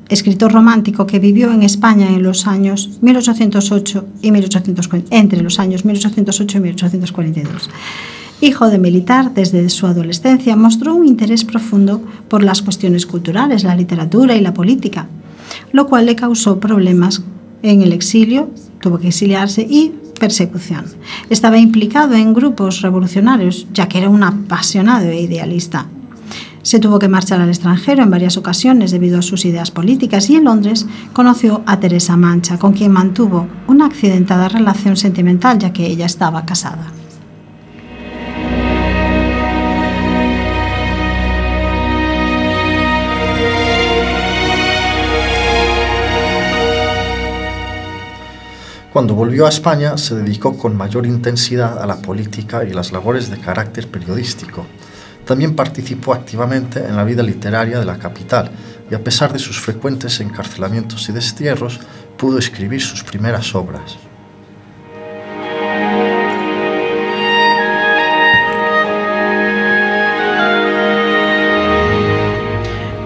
[0.09, 5.85] escritor romántico que vivió en España en los años 1808 y 1840, entre los años
[5.85, 7.71] 1808 y 1842.
[8.41, 13.77] Hijo de militar, desde su adolescencia mostró un interés profundo por las cuestiones culturales, la
[13.77, 15.07] literatura y la política,
[15.71, 17.23] lo cual le causó problemas
[17.63, 18.51] en el exilio,
[18.81, 19.93] tuvo que exiliarse y
[20.23, 20.85] persecución.
[21.31, 25.87] Estaba implicado en grupos revolucionarios, ya que era un apasionado e idealista.
[26.63, 30.37] Se tuvo que marchar al extranjero en varias ocasiones debido a sus ideas políticas y
[30.37, 35.87] en Londres conoció a Teresa Mancha, con quien mantuvo una accidentada relación sentimental ya que
[35.87, 37.02] ella estaba casada.
[48.93, 53.31] Cuando volvió a España se dedicó con mayor intensidad a la política y las labores
[53.31, 54.67] de carácter periodístico.
[55.25, 58.51] También participó activamente en la vida literaria de la capital
[58.91, 61.81] y a pesar de sus frecuentes encarcelamientos y destierros,
[62.19, 63.97] pudo escribir sus primeras obras.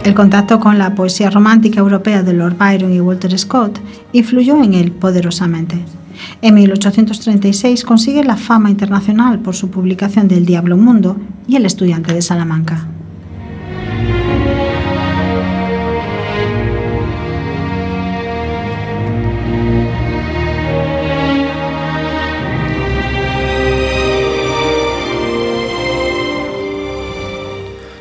[0.07, 3.80] El contacto con la poesía romántica europea de Lord Byron y Walter Scott
[4.12, 5.84] influyó en él poderosamente.
[6.42, 11.16] En 1836 consigue la fama internacional por su publicación del Diablo Mundo
[11.48, 12.86] y El estudiante de Salamanca.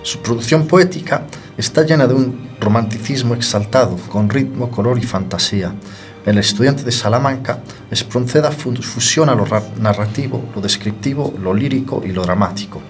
[0.04, 1.26] Su producción poética
[1.58, 5.74] está llena de un romanticismo exaltado, con ritmo, color y fantasía.
[6.26, 7.60] El estudiante de Salamanca,
[7.92, 9.46] Espronceda fusiona lo
[9.80, 12.82] narrativo, lo descriptivo, lo lírico y lo dramático.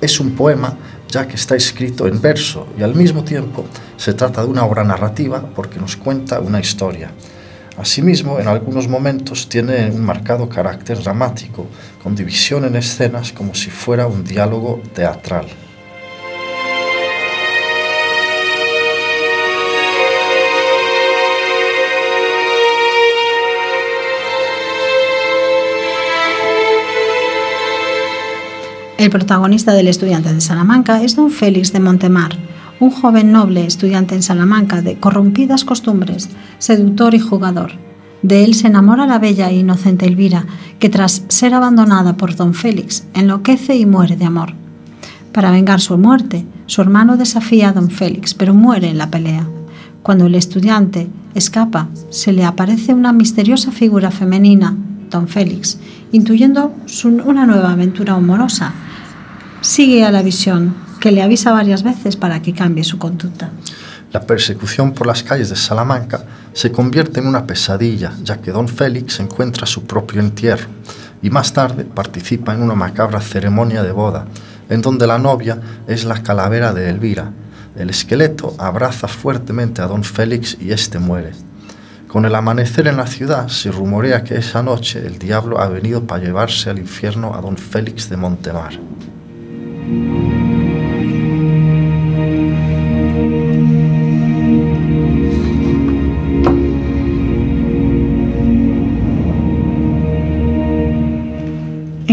[0.00, 0.76] Es un poema
[1.08, 3.64] ya que está escrito en verso y al mismo tiempo
[3.96, 7.10] se trata de una obra narrativa porque nos cuenta una historia.
[7.78, 11.66] Asimismo, en algunos momentos tiene un marcado carácter dramático,
[12.02, 15.46] con división en escenas como si fuera un diálogo teatral.
[28.98, 32.32] El protagonista del estudiante de Salamanca es don Félix de Montemar,
[32.80, 36.28] un joven noble estudiante en Salamanca de corrompidas costumbres,
[36.58, 37.70] seductor y jugador.
[38.22, 40.46] De él se enamora la bella e inocente Elvira,
[40.80, 44.54] que tras ser abandonada por don Félix, enloquece y muere de amor.
[45.30, 49.46] Para vengar su muerte, su hermano desafía a don Félix, pero muere en la pelea.
[50.02, 54.76] Cuando el estudiante escapa, se le aparece una misteriosa figura femenina,
[55.08, 55.78] don Félix,
[56.10, 56.74] intuyendo
[57.24, 58.74] una nueva aventura amorosa
[59.60, 63.50] sigue a la visión, que le avisa varias veces para que cambie su conducta.
[64.12, 68.68] La persecución por las calles de Salamanca se convierte en una pesadilla, ya que don
[68.68, 70.68] Félix encuentra su propio entierro
[71.22, 74.26] y más tarde participa en una macabra ceremonia de boda,
[74.68, 77.32] en donde la novia es la calavera de Elvira.
[77.76, 81.32] El esqueleto abraza fuertemente a don Félix y éste muere.
[82.06, 86.06] Con el amanecer en la ciudad se rumorea que esa noche el diablo ha venido
[86.06, 88.78] para llevarse al infierno a don Félix de Montemar.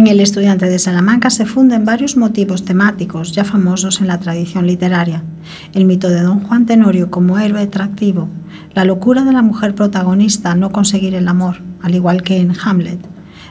[0.06, 4.68] En el estudiante de Salamanca se funden varios motivos temáticos ya famosos en la tradición
[4.68, 5.24] literaria.
[5.74, 8.28] El mito de Don Juan Tenorio como héroe atractivo,
[8.76, 13.00] la locura de la mujer protagonista no conseguir el amor, al igual que en Hamlet,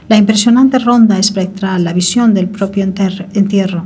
[0.07, 3.85] la impresionante ronda espectral, la visión del propio entierro,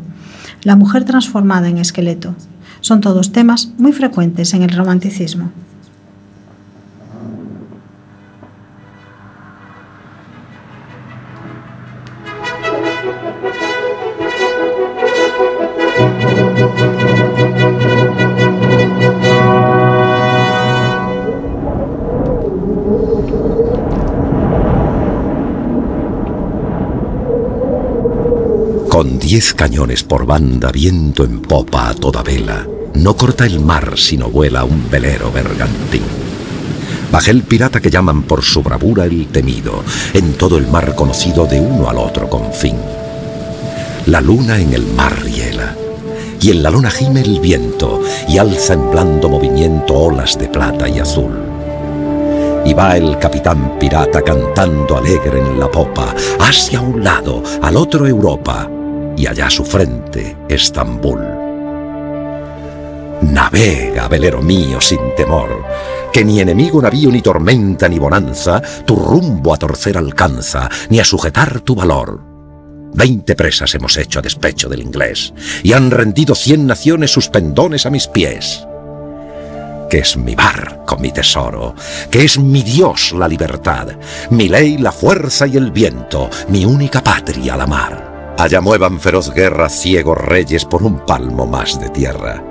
[0.64, 2.36] la mujer transformada en esqueleto.
[2.82, 5.52] Son todos temas muy frecuentes en el romanticismo.
[29.54, 34.66] Cañones por banda, viento en popa a toda vela, no corta el mar sino vuela
[34.66, 36.04] un velero bergantín.
[37.12, 39.84] Baja el pirata que llaman por su bravura el temido,
[40.14, 42.76] en todo el mar conocido de uno al otro confín.
[44.08, 45.76] La luna en el mar riela,
[46.42, 50.88] y en la luna gime el viento, y alza en blando movimiento olas de plata
[50.88, 51.32] y azul.
[52.66, 58.06] Y va el capitán pirata cantando alegre en la popa, hacia un lado, al otro
[58.06, 58.70] Europa,
[59.20, 61.20] y allá su frente, Estambul.
[63.22, 65.66] Navega, velero mío, sin temor,
[66.14, 71.04] que ni enemigo navío, ni tormenta, ni bonanza, tu rumbo a torcer alcanza, ni a
[71.04, 72.22] sujetar tu valor.
[72.94, 77.86] Veinte presas hemos hecho a despecho del inglés, y han rendido cien naciones sus pendones
[77.86, 78.66] a mis pies.
[79.90, 81.76] Que es mi barco, mi tesoro,
[82.10, 83.90] que es mi Dios la libertad,
[84.30, 88.09] mi ley la fuerza y el viento, mi única patria la mar.
[88.40, 92.42] Allá muevan feroz guerra ciegos reyes por un palmo más de tierra.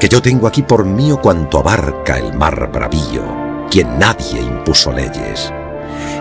[0.00, 5.52] que yo tengo aquí por mío cuanto abarca el mar bravío, quien nadie impuso leyes.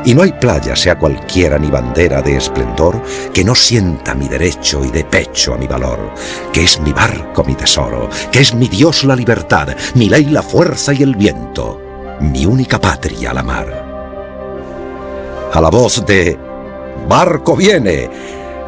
[0.03, 3.01] Y no hay playa, sea cualquiera ni bandera de esplendor,
[3.33, 6.13] que no sienta mi derecho y de pecho a mi valor,
[6.51, 10.43] que es mi barco mi tesoro, que es mi Dios la libertad, mi ley la
[10.43, 11.79] fuerza y el viento,
[12.19, 13.85] mi única patria la mar.
[15.53, 16.37] A la voz de
[17.07, 18.09] Barco viene,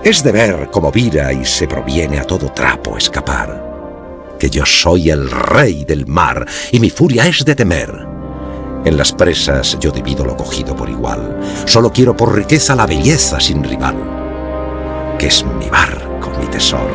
[0.06, 5.10] es de ver cómo vira y se proviene a todo trapo escapar, que yo soy
[5.10, 8.16] el rey del mar y mi furia es de temer
[8.86, 11.40] en las presas yo divido lo cogido por igual.
[11.66, 13.96] Solo quiero por riqueza la belleza sin rival.
[15.18, 16.94] Que es mi barco, mi tesoro.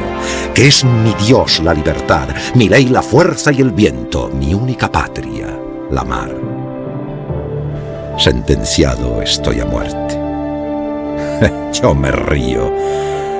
[0.54, 2.28] Que es mi Dios la libertad.
[2.54, 4.28] Mi ley la fuerza y el viento.
[4.28, 5.48] Mi única patria,
[5.90, 6.32] la mar.
[8.16, 10.29] Sentenciado estoy a muerte.
[11.72, 12.72] Yo me río.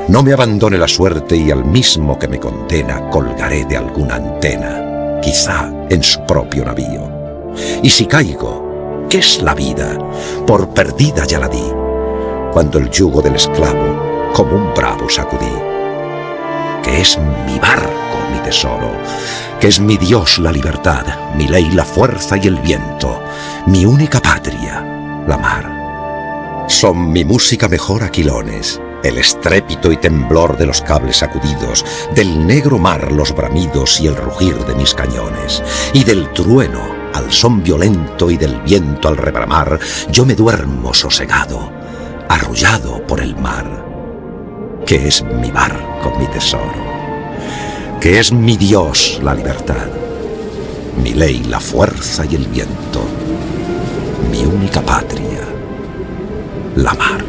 [0.09, 5.21] No me abandone la suerte y al mismo que me condena colgaré de alguna antena,
[5.23, 7.21] quizá en su propio navío
[7.83, 9.99] y si caigo, ¿qué es la vida?
[10.47, 11.73] Por perdida ya la di,
[12.53, 15.53] cuando el yugo del esclavo como un bravo sacudí.
[16.83, 17.91] Que es mi barco,
[18.33, 18.91] mi tesoro,
[19.61, 21.05] que es mi Dios la libertad,
[21.37, 23.21] mi ley la fuerza y el viento,
[23.67, 25.80] mi única patria, la mar.
[26.81, 32.79] Son mi música mejor aquilones, el estrépito y temblor de los cables sacudidos, del negro
[32.79, 35.63] mar los bramidos y el rugir de mis cañones,
[35.93, 36.81] y del trueno
[37.13, 39.79] al son violento y del viento al rebramar,
[40.11, 41.71] yo me duermo sosegado,
[42.31, 43.85] arrullado por el mar,
[44.87, 46.83] que es mi barco, mi tesoro,
[48.01, 49.91] que es mi Dios la libertad,
[51.05, 53.03] mi ley la fuerza y el viento,
[54.31, 55.60] mi única patria,
[56.77, 57.25] la mar.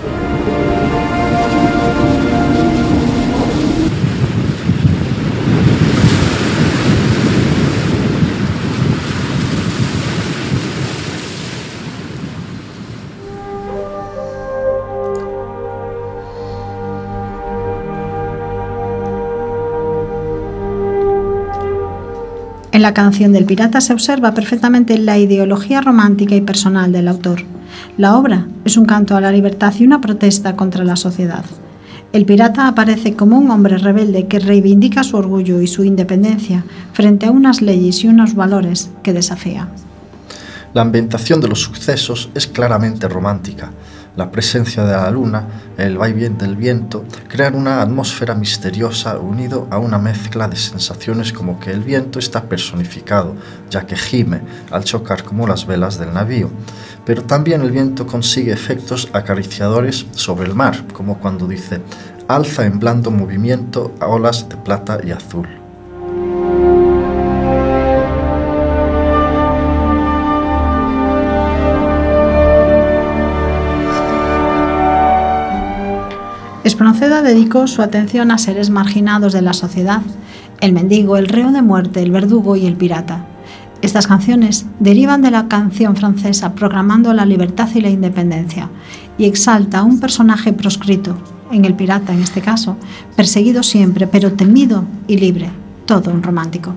[22.73, 27.43] En la canción del pirata se observa perfectamente la ideología romántica y personal del autor.
[27.97, 31.45] La obra es un canto a la libertad y una protesta contra la sociedad.
[32.13, 37.25] El pirata aparece como un hombre rebelde que reivindica su orgullo y su independencia frente
[37.25, 39.69] a unas leyes y unos valores que desafía.
[40.73, 43.71] La ambientación de los sucesos es claramente romántica,
[44.15, 45.47] la presencia de la luna,
[45.77, 51.59] el vaivén del viento, crean una atmósfera misteriosa unido a una mezcla de sensaciones como
[51.59, 53.35] que el viento está personificado,
[53.69, 54.41] ya que gime
[54.71, 56.49] al chocar como las velas del navío.
[57.05, 61.81] Pero también el viento consigue efectos acariciadores sobre el mar, como cuando dice,
[62.27, 65.60] alza en blando movimiento a olas de plata y azul.
[76.71, 80.01] Espronceda dedicó su atención a seres marginados de la sociedad,
[80.61, 83.25] el mendigo, el reo de muerte, el verdugo y el pirata.
[83.81, 88.69] Estas canciones derivan de la canción francesa Proclamando la libertad y la independencia
[89.17, 91.17] y exalta a un personaje proscrito,
[91.51, 92.77] en el pirata en este caso,
[93.17, 95.49] perseguido siempre, pero temido y libre,
[95.85, 96.73] todo un romántico.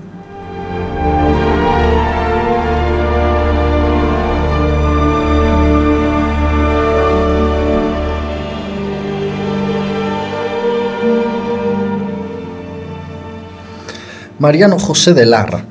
[14.39, 15.65] Mariano José de Larra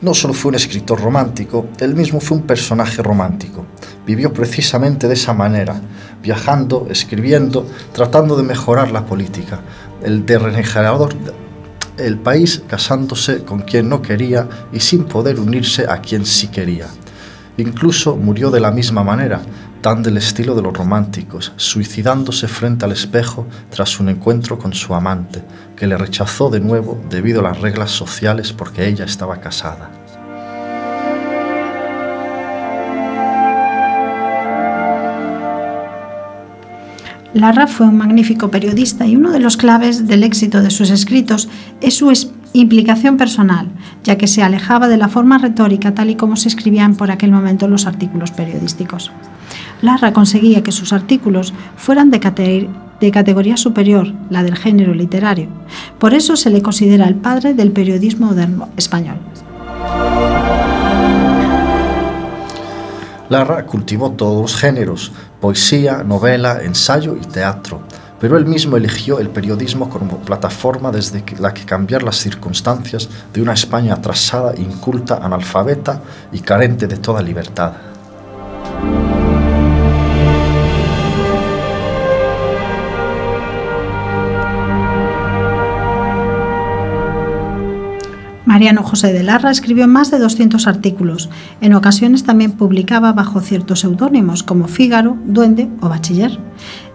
[0.00, 3.66] no solo fue un escritor romántico, él mismo fue un personaje romántico.
[4.06, 5.80] Vivió precisamente de esa manera,
[6.22, 9.60] viajando, escribiendo, tratando de mejorar la política.
[10.02, 11.14] El derregenerador
[11.98, 16.86] el país casándose con quien no quería y sin poder unirse a quien sí quería.
[17.56, 19.40] Incluso murió de la misma manera,
[19.80, 24.94] tan del estilo de los románticos, suicidándose frente al espejo tras un encuentro con su
[24.94, 25.42] amante,
[25.76, 29.90] que le rechazó de nuevo debido a las reglas sociales porque ella estaba casada.
[37.34, 41.48] Larra fue un magnífico periodista y uno de los claves del éxito de sus escritos
[41.80, 42.10] es su
[42.52, 43.68] implicación personal,
[44.02, 47.30] ya que se alejaba de la forma retórica tal y como se escribían por aquel
[47.30, 49.12] momento los artículos periodísticos.
[49.80, 52.20] Larra conseguía que sus artículos fueran de,
[53.12, 55.48] categoría superior, la del género literario.
[55.98, 59.18] Por eso se le considera el padre del periodismo moderno español.
[63.28, 67.80] Larra cultivó todos los géneros, poesía, novela, ensayo y teatro.
[68.20, 73.40] pero él mismo eligió el periodismo como plataforma desde la que cambiar las circunstancias de
[73.40, 76.02] una España atrasada, inculta, analfabeta
[76.32, 77.74] y carente de toda libertad.
[88.58, 91.30] Mariano José de Larra escribió más de 200 artículos.
[91.60, 96.40] En ocasiones también publicaba bajo ciertos seudónimos como Fígaro, Duende o Bachiller.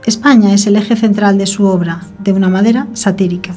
[0.06, 3.54] España es el eje central de su obra, de una manera satírica.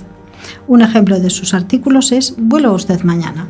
[0.68, 3.48] Un ejemplo de sus artículos es Vuelo usted mañana.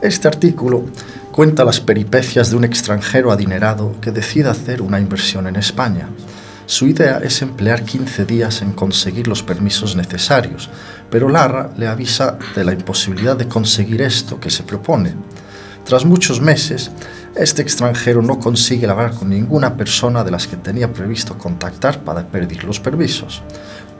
[0.00, 0.84] Este artículo
[1.38, 6.08] cuenta las peripecias de un extranjero adinerado que decide hacer una inversión en España.
[6.66, 10.68] Su idea es emplear 15 días en conseguir los permisos necesarios,
[11.08, 15.14] pero Larra le avisa de la imposibilidad de conseguir esto que se propone.
[15.84, 16.90] Tras muchos meses,
[17.36, 22.26] este extranjero no consigue hablar con ninguna persona de las que tenía previsto contactar para
[22.26, 23.44] pedir los permisos.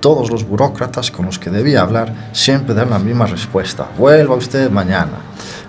[0.01, 4.71] Todos los burócratas con los que debía hablar siempre dan la misma respuesta, vuelva usted
[4.71, 5.19] mañana.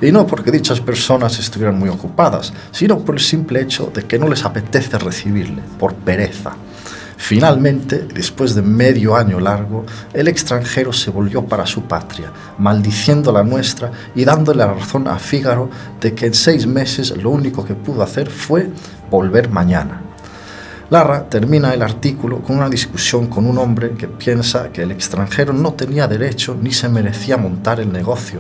[0.02, 4.20] Y no porque dichas personas estuvieran muy ocupadas, sino por el simple hecho de que
[4.20, 6.54] no les apetece recibirle, por pereza.
[7.18, 13.44] Finalmente, después de medio año largo, el extranjero se volvió para su patria, maldiciendo la
[13.44, 15.70] nuestra y dándole la razón a Fígaro
[16.00, 18.70] de que en seis meses lo único que pudo hacer fue
[19.12, 20.09] volver mañana.
[20.90, 25.54] Larra termina el artículo con una discusión con un hombre que piensa que el extranjero
[25.54, 28.40] no tenía derecho ni se merecía montar el negocio,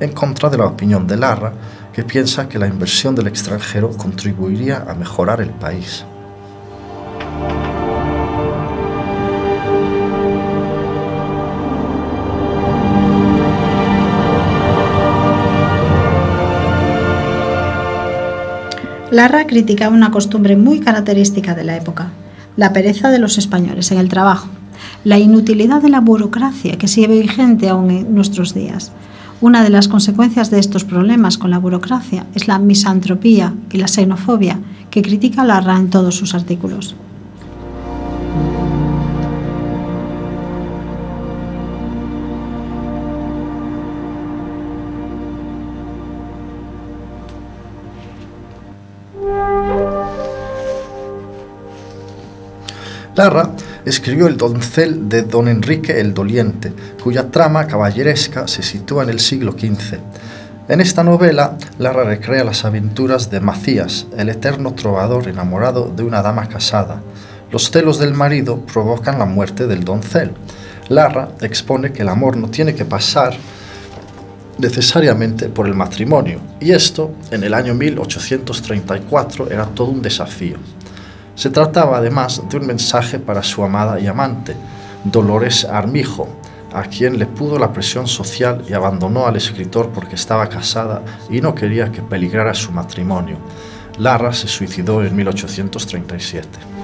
[0.00, 1.52] en contra de la opinión de Larra,
[1.92, 6.06] que piensa que la inversión del extranjero contribuiría a mejorar el país.
[19.10, 22.12] Larra criticaba una costumbre muy característica de la época,
[22.56, 24.48] la pereza de los españoles en el trabajo,
[25.02, 28.92] la inutilidad de la burocracia que sigue vigente aún en nuestros días.
[29.40, 33.88] Una de las consecuencias de estos problemas con la burocracia es la misantropía y la
[33.88, 36.94] xenofobia que critica Larra en todos sus artículos.
[53.20, 53.50] Larra
[53.84, 56.72] escribió El doncel de don Enrique el Doliente,
[57.04, 59.98] cuya trama caballeresca se sitúa en el siglo XV.
[60.68, 66.22] En esta novela, Larra recrea las aventuras de Macías, el eterno trovador enamorado de una
[66.22, 67.02] dama casada.
[67.52, 70.32] Los celos del marido provocan la muerte del doncel.
[70.88, 73.36] Larra expone que el amor no tiene que pasar
[74.56, 80.56] necesariamente por el matrimonio, y esto, en el año 1834, era todo un desafío.
[81.40, 84.54] Se trataba además de un mensaje para su amada y amante,
[85.04, 86.28] Dolores Armijo,
[86.70, 91.40] a quien le pudo la presión social y abandonó al escritor porque estaba casada y
[91.40, 93.38] no quería que peligrara su matrimonio.
[93.96, 96.79] Larra se suicidó en 1837.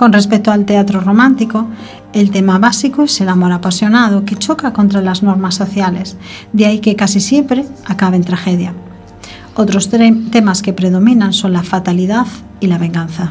[0.00, 1.66] Con respecto al teatro romántico,
[2.14, 6.16] el tema básico es el amor apasionado que choca contra las normas sociales,
[6.54, 8.72] de ahí que casi siempre acabe en tragedia.
[9.54, 12.26] Otros temas que predominan son la fatalidad
[12.60, 13.30] y la venganza.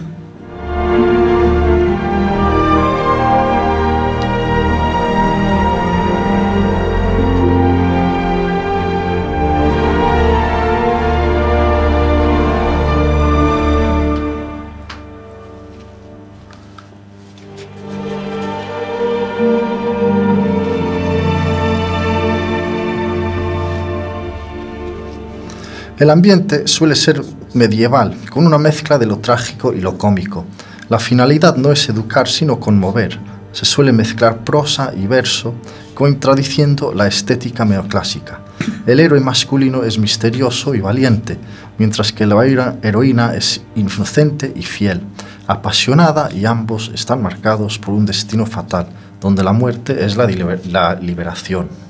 [25.99, 27.21] El ambiente suele ser
[27.53, 30.45] medieval, con una mezcla de lo trágico y lo cómico.
[30.87, 33.19] La finalidad no es educar, sino conmover.
[33.51, 35.55] Se suele mezclar prosa y verso,
[35.93, 38.39] contradiciendo la estética neoclásica.
[38.87, 41.37] El héroe masculino es misterioso y valiente,
[41.77, 42.45] mientras que la
[42.81, 45.01] heroína es inocente y fiel,
[45.47, 48.87] apasionada y ambos están marcados por un destino fatal,
[49.19, 50.29] donde la muerte es la,
[50.71, 51.88] la liberación.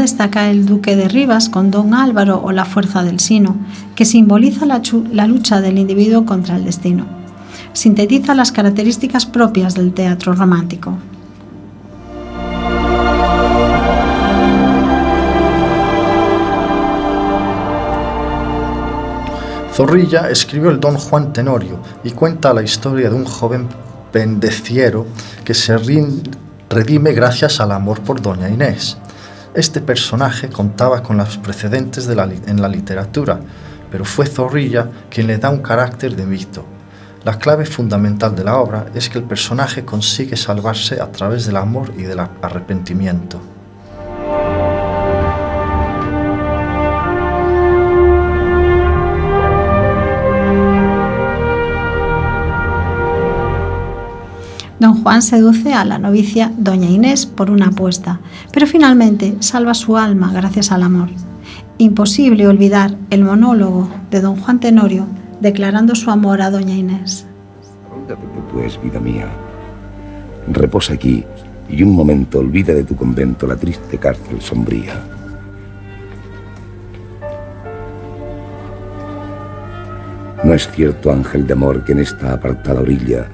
[0.00, 3.56] Destaca el Duque de Rivas con Don Álvaro o La Fuerza del Sino,
[3.94, 4.82] que simboliza la,
[5.12, 7.06] la lucha del individuo contra el destino.
[7.72, 10.96] Sintetiza las características propias del teatro romántico.
[19.74, 23.68] Zorrilla escribió el Don Juan Tenorio y cuenta la historia de un joven
[24.12, 25.04] pendeciero
[25.44, 25.76] que se
[26.70, 28.96] redime gracias al amor por Doña Inés.
[29.54, 33.38] Este personaje contaba con los precedentes en la literatura,
[33.88, 36.64] pero fue Zorrilla quien le da un carácter de mito.
[37.24, 41.56] La clave fundamental de la obra es que el personaje consigue salvarse a través del
[41.56, 43.53] amor y del arrepentimiento.
[54.80, 58.20] Don Juan seduce a la novicia Doña Inés por una apuesta,
[58.52, 61.08] pero finalmente salva su alma gracias al amor.
[61.78, 65.06] Imposible olvidar el monólogo de Don Juan Tenorio
[65.40, 67.26] declarando su amor a Doña Inés.
[68.52, 69.28] pues, vida mía.
[70.48, 71.24] Reposa aquí
[71.68, 74.94] y un momento olvida de tu convento la triste cárcel sombría.
[80.44, 83.26] No es cierto, ángel de amor, que en esta apartada orilla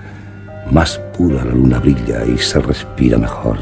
[0.73, 3.59] más pura la luna brilla y se respira mejor.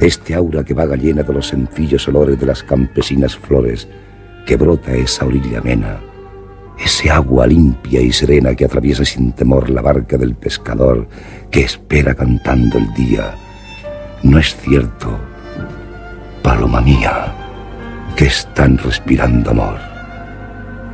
[0.00, 3.88] Este aura que vaga llena de los sencillos olores de las campesinas flores,
[4.46, 6.00] que brota esa orilla amena,
[6.78, 11.06] ese agua limpia y serena que atraviesa sin temor la barca del pescador
[11.50, 13.34] que espera cantando el día,
[14.22, 15.18] no es cierto,
[16.42, 17.32] paloma mía,
[18.16, 19.78] que están respirando amor.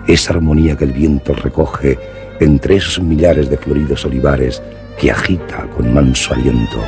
[0.07, 1.99] Esa armonía que el viento recoge
[2.41, 4.63] entre esos millares de floridos olivares
[4.99, 6.83] que agita con manso aliento.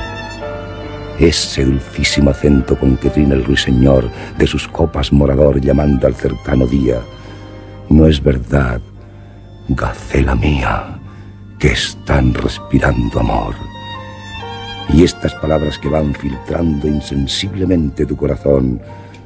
[1.19, 6.67] Ese dulcísimo acento con que trina el ruiseñor de sus copas morador llamando al cercano
[6.67, 7.01] día.
[7.91, 8.81] No es verdad,
[9.69, 10.99] gacela mía,
[11.59, 13.55] que están respirando amor.
[14.89, 18.81] Y estas palabras que van filtrando insensiblemente tu corazón,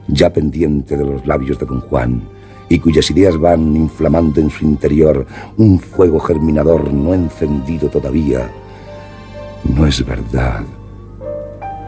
[0.09, 2.23] ya pendiente de los labios de don Juan,
[2.69, 8.51] y cuyas ideas van inflamando en su interior un fuego germinador no encendido todavía.
[9.75, 10.65] No es verdad,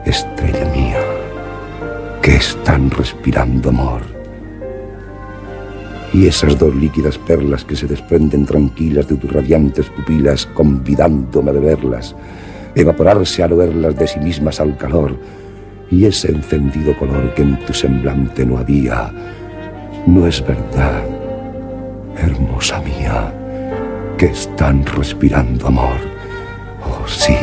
[0.05, 1.01] estrella mía,
[2.23, 4.03] que están respirando amor.
[6.13, 11.55] Y esas dos líquidas perlas que se desprenden tranquilas de tus radiantes pupilas, convidándome a
[11.55, 12.17] beberlas,
[12.75, 15.19] evaporarse al verlas de sí mismas al calor,
[15.91, 19.13] y ese encendido color que en tu semblante no había,
[20.09, 21.05] no es verdad,
[22.17, 23.33] hermosa mía,
[24.17, 25.99] que están respirando amor.
[26.83, 27.37] Oh, sí,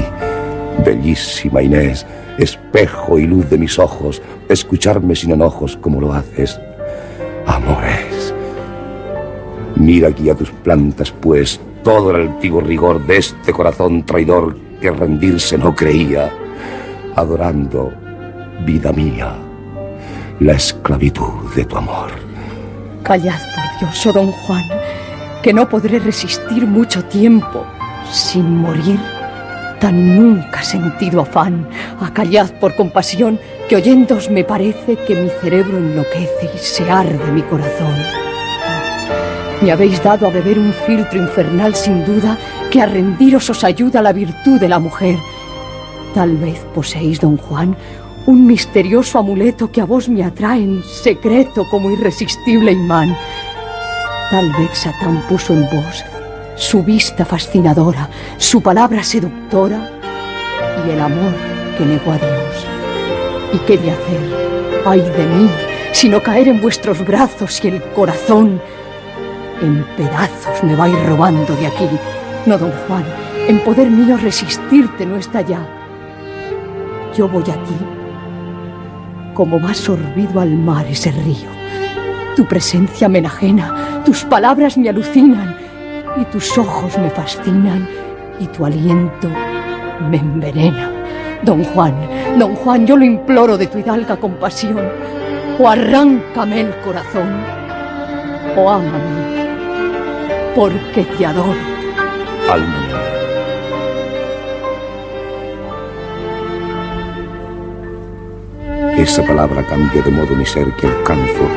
[0.84, 2.07] bellísima Inés,
[2.39, 6.59] espejo y luz de mis ojos, escucharme sin enojos como lo haces.
[7.45, 8.34] Amores.
[9.76, 14.89] Mira aquí a tus plantas, pues, todo el antiguo rigor de este corazón traidor que
[14.89, 16.32] rendirse no creía,
[17.16, 17.93] adorando,
[18.66, 19.36] vida mía,
[20.39, 22.24] la esclavitud de tu amor.
[23.05, 24.63] Callad, por Dios, oh don Juan,
[25.43, 27.63] que no podré resistir mucho tiempo
[28.11, 28.99] sin morir.
[29.79, 31.69] Tan nunca sentido afán.
[32.01, 33.39] Acallad por compasión,
[33.69, 37.95] que oyéndoos me parece que mi cerebro enloquece y se arde mi corazón.
[39.61, 42.39] Me habéis dado a beber un filtro infernal sin duda
[42.71, 45.19] que a rendiros os ayuda la virtud de la mujer.
[46.15, 47.77] Tal vez poseéis, don Juan,
[48.28, 53.15] un misterioso amuleto que a vos me atrae en secreto como irresistible imán.
[54.32, 56.03] Tal vez Satán puso en vos
[56.55, 59.91] su vista fascinadora, su palabra seductora
[60.86, 61.34] y el amor
[61.78, 62.67] que negó a Dios.
[63.53, 64.82] ¿Y qué de hacer?
[64.86, 65.49] Ay de mí,
[65.91, 68.59] sino caer en vuestros brazos y el corazón
[69.61, 71.89] en pedazos me vais robando de aquí.
[72.45, 73.05] No, don Juan,
[73.47, 75.59] en poder mío resistirte no está ya.
[77.15, 78.04] Yo voy a ti
[79.36, 81.49] como va sorbido al mar ese río.
[82.36, 85.55] Tu presencia me enajena, tus palabras me alucinan,
[86.19, 87.88] y tus ojos me fascinan,
[88.39, 89.29] y tu aliento
[90.09, 90.89] me envenena.
[91.43, 91.93] Don Juan,
[92.39, 94.89] don Juan, yo lo imploro de tu hidalga compasión,
[95.59, 97.29] o arráncame el corazón,
[98.57, 99.45] o ámame,
[100.55, 101.53] porque te adoro.
[102.49, 103.14] Alma
[108.97, 111.47] Esa palabra cambia de modo mi ser que alcanzo,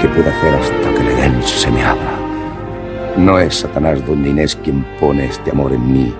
[0.00, 2.18] que pueda hacer hasta que el Edén se me abra.
[3.16, 6.14] No es Satanás, doña Inés, quien pone este amor en mí.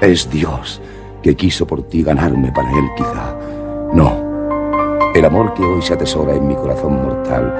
[0.00, 0.82] Es Dios,
[1.22, 3.36] que quiso por ti ganarme para él quizá.
[3.94, 4.32] No,
[5.14, 7.52] El amor que hoy se atesora en mi corazón mortal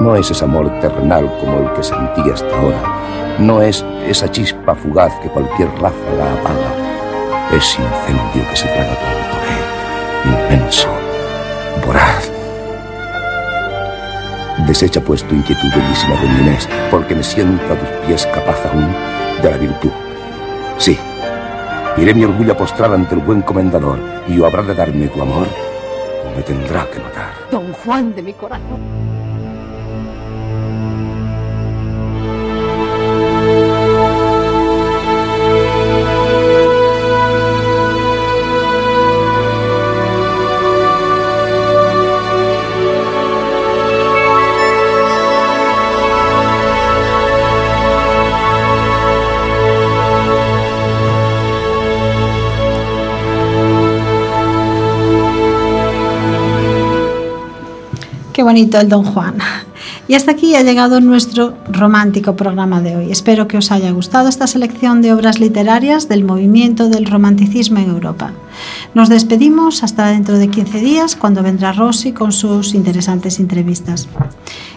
[0.00, 2.82] no es ese amor terrenal como el que sentí hasta ahora,
[3.38, 9.36] no es esa chispa fugaz que cualquier ráfaga apaga, es incendio que se traga todo,
[9.46, 10.88] eh, inmenso,
[14.66, 18.92] Desecha pues tu inquietud, bellísima don Inés, porque me siento a tus pies capaz aún
[19.40, 19.90] de la virtud.
[20.76, 20.98] Sí,
[21.96, 25.22] iré mi orgullo a postrar ante el buen comendador y o habrá de darme tu
[25.22, 25.46] amor
[26.26, 27.32] o me tendrá que matar.
[27.50, 29.05] Don Juan de mi corazón.
[58.46, 59.38] Bonito el Don Juan.
[60.06, 63.10] Y hasta aquí ha llegado nuestro romántico programa de hoy.
[63.10, 67.90] Espero que os haya gustado esta selección de obras literarias del movimiento del romanticismo en
[67.90, 68.30] Europa.
[68.94, 74.06] Nos despedimos hasta dentro de 15 días cuando vendrá Rosy con sus interesantes entrevistas.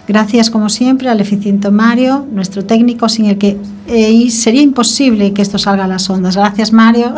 [0.07, 3.55] Gracias como siempre al eficiente Mario, nuestro técnico sin el que
[3.85, 6.35] eh, sería imposible que esto salga a las ondas.
[6.35, 7.13] Gracias Mario.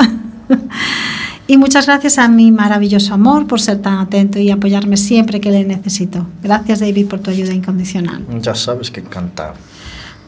[1.52, 5.52] Y muchas gracias a mi maravilloso amor por ser tan atento y apoyarme siempre que
[5.52, 6.26] le necesito.
[6.42, 8.26] Gracias David por tu ayuda incondicional.
[8.40, 9.56] Ya sabes que encantado.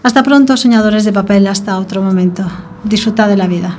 [0.03, 2.45] Hasta pronto, soñadores de papel, hasta otro momento.
[2.83, 3.73] Disfruta de la vida.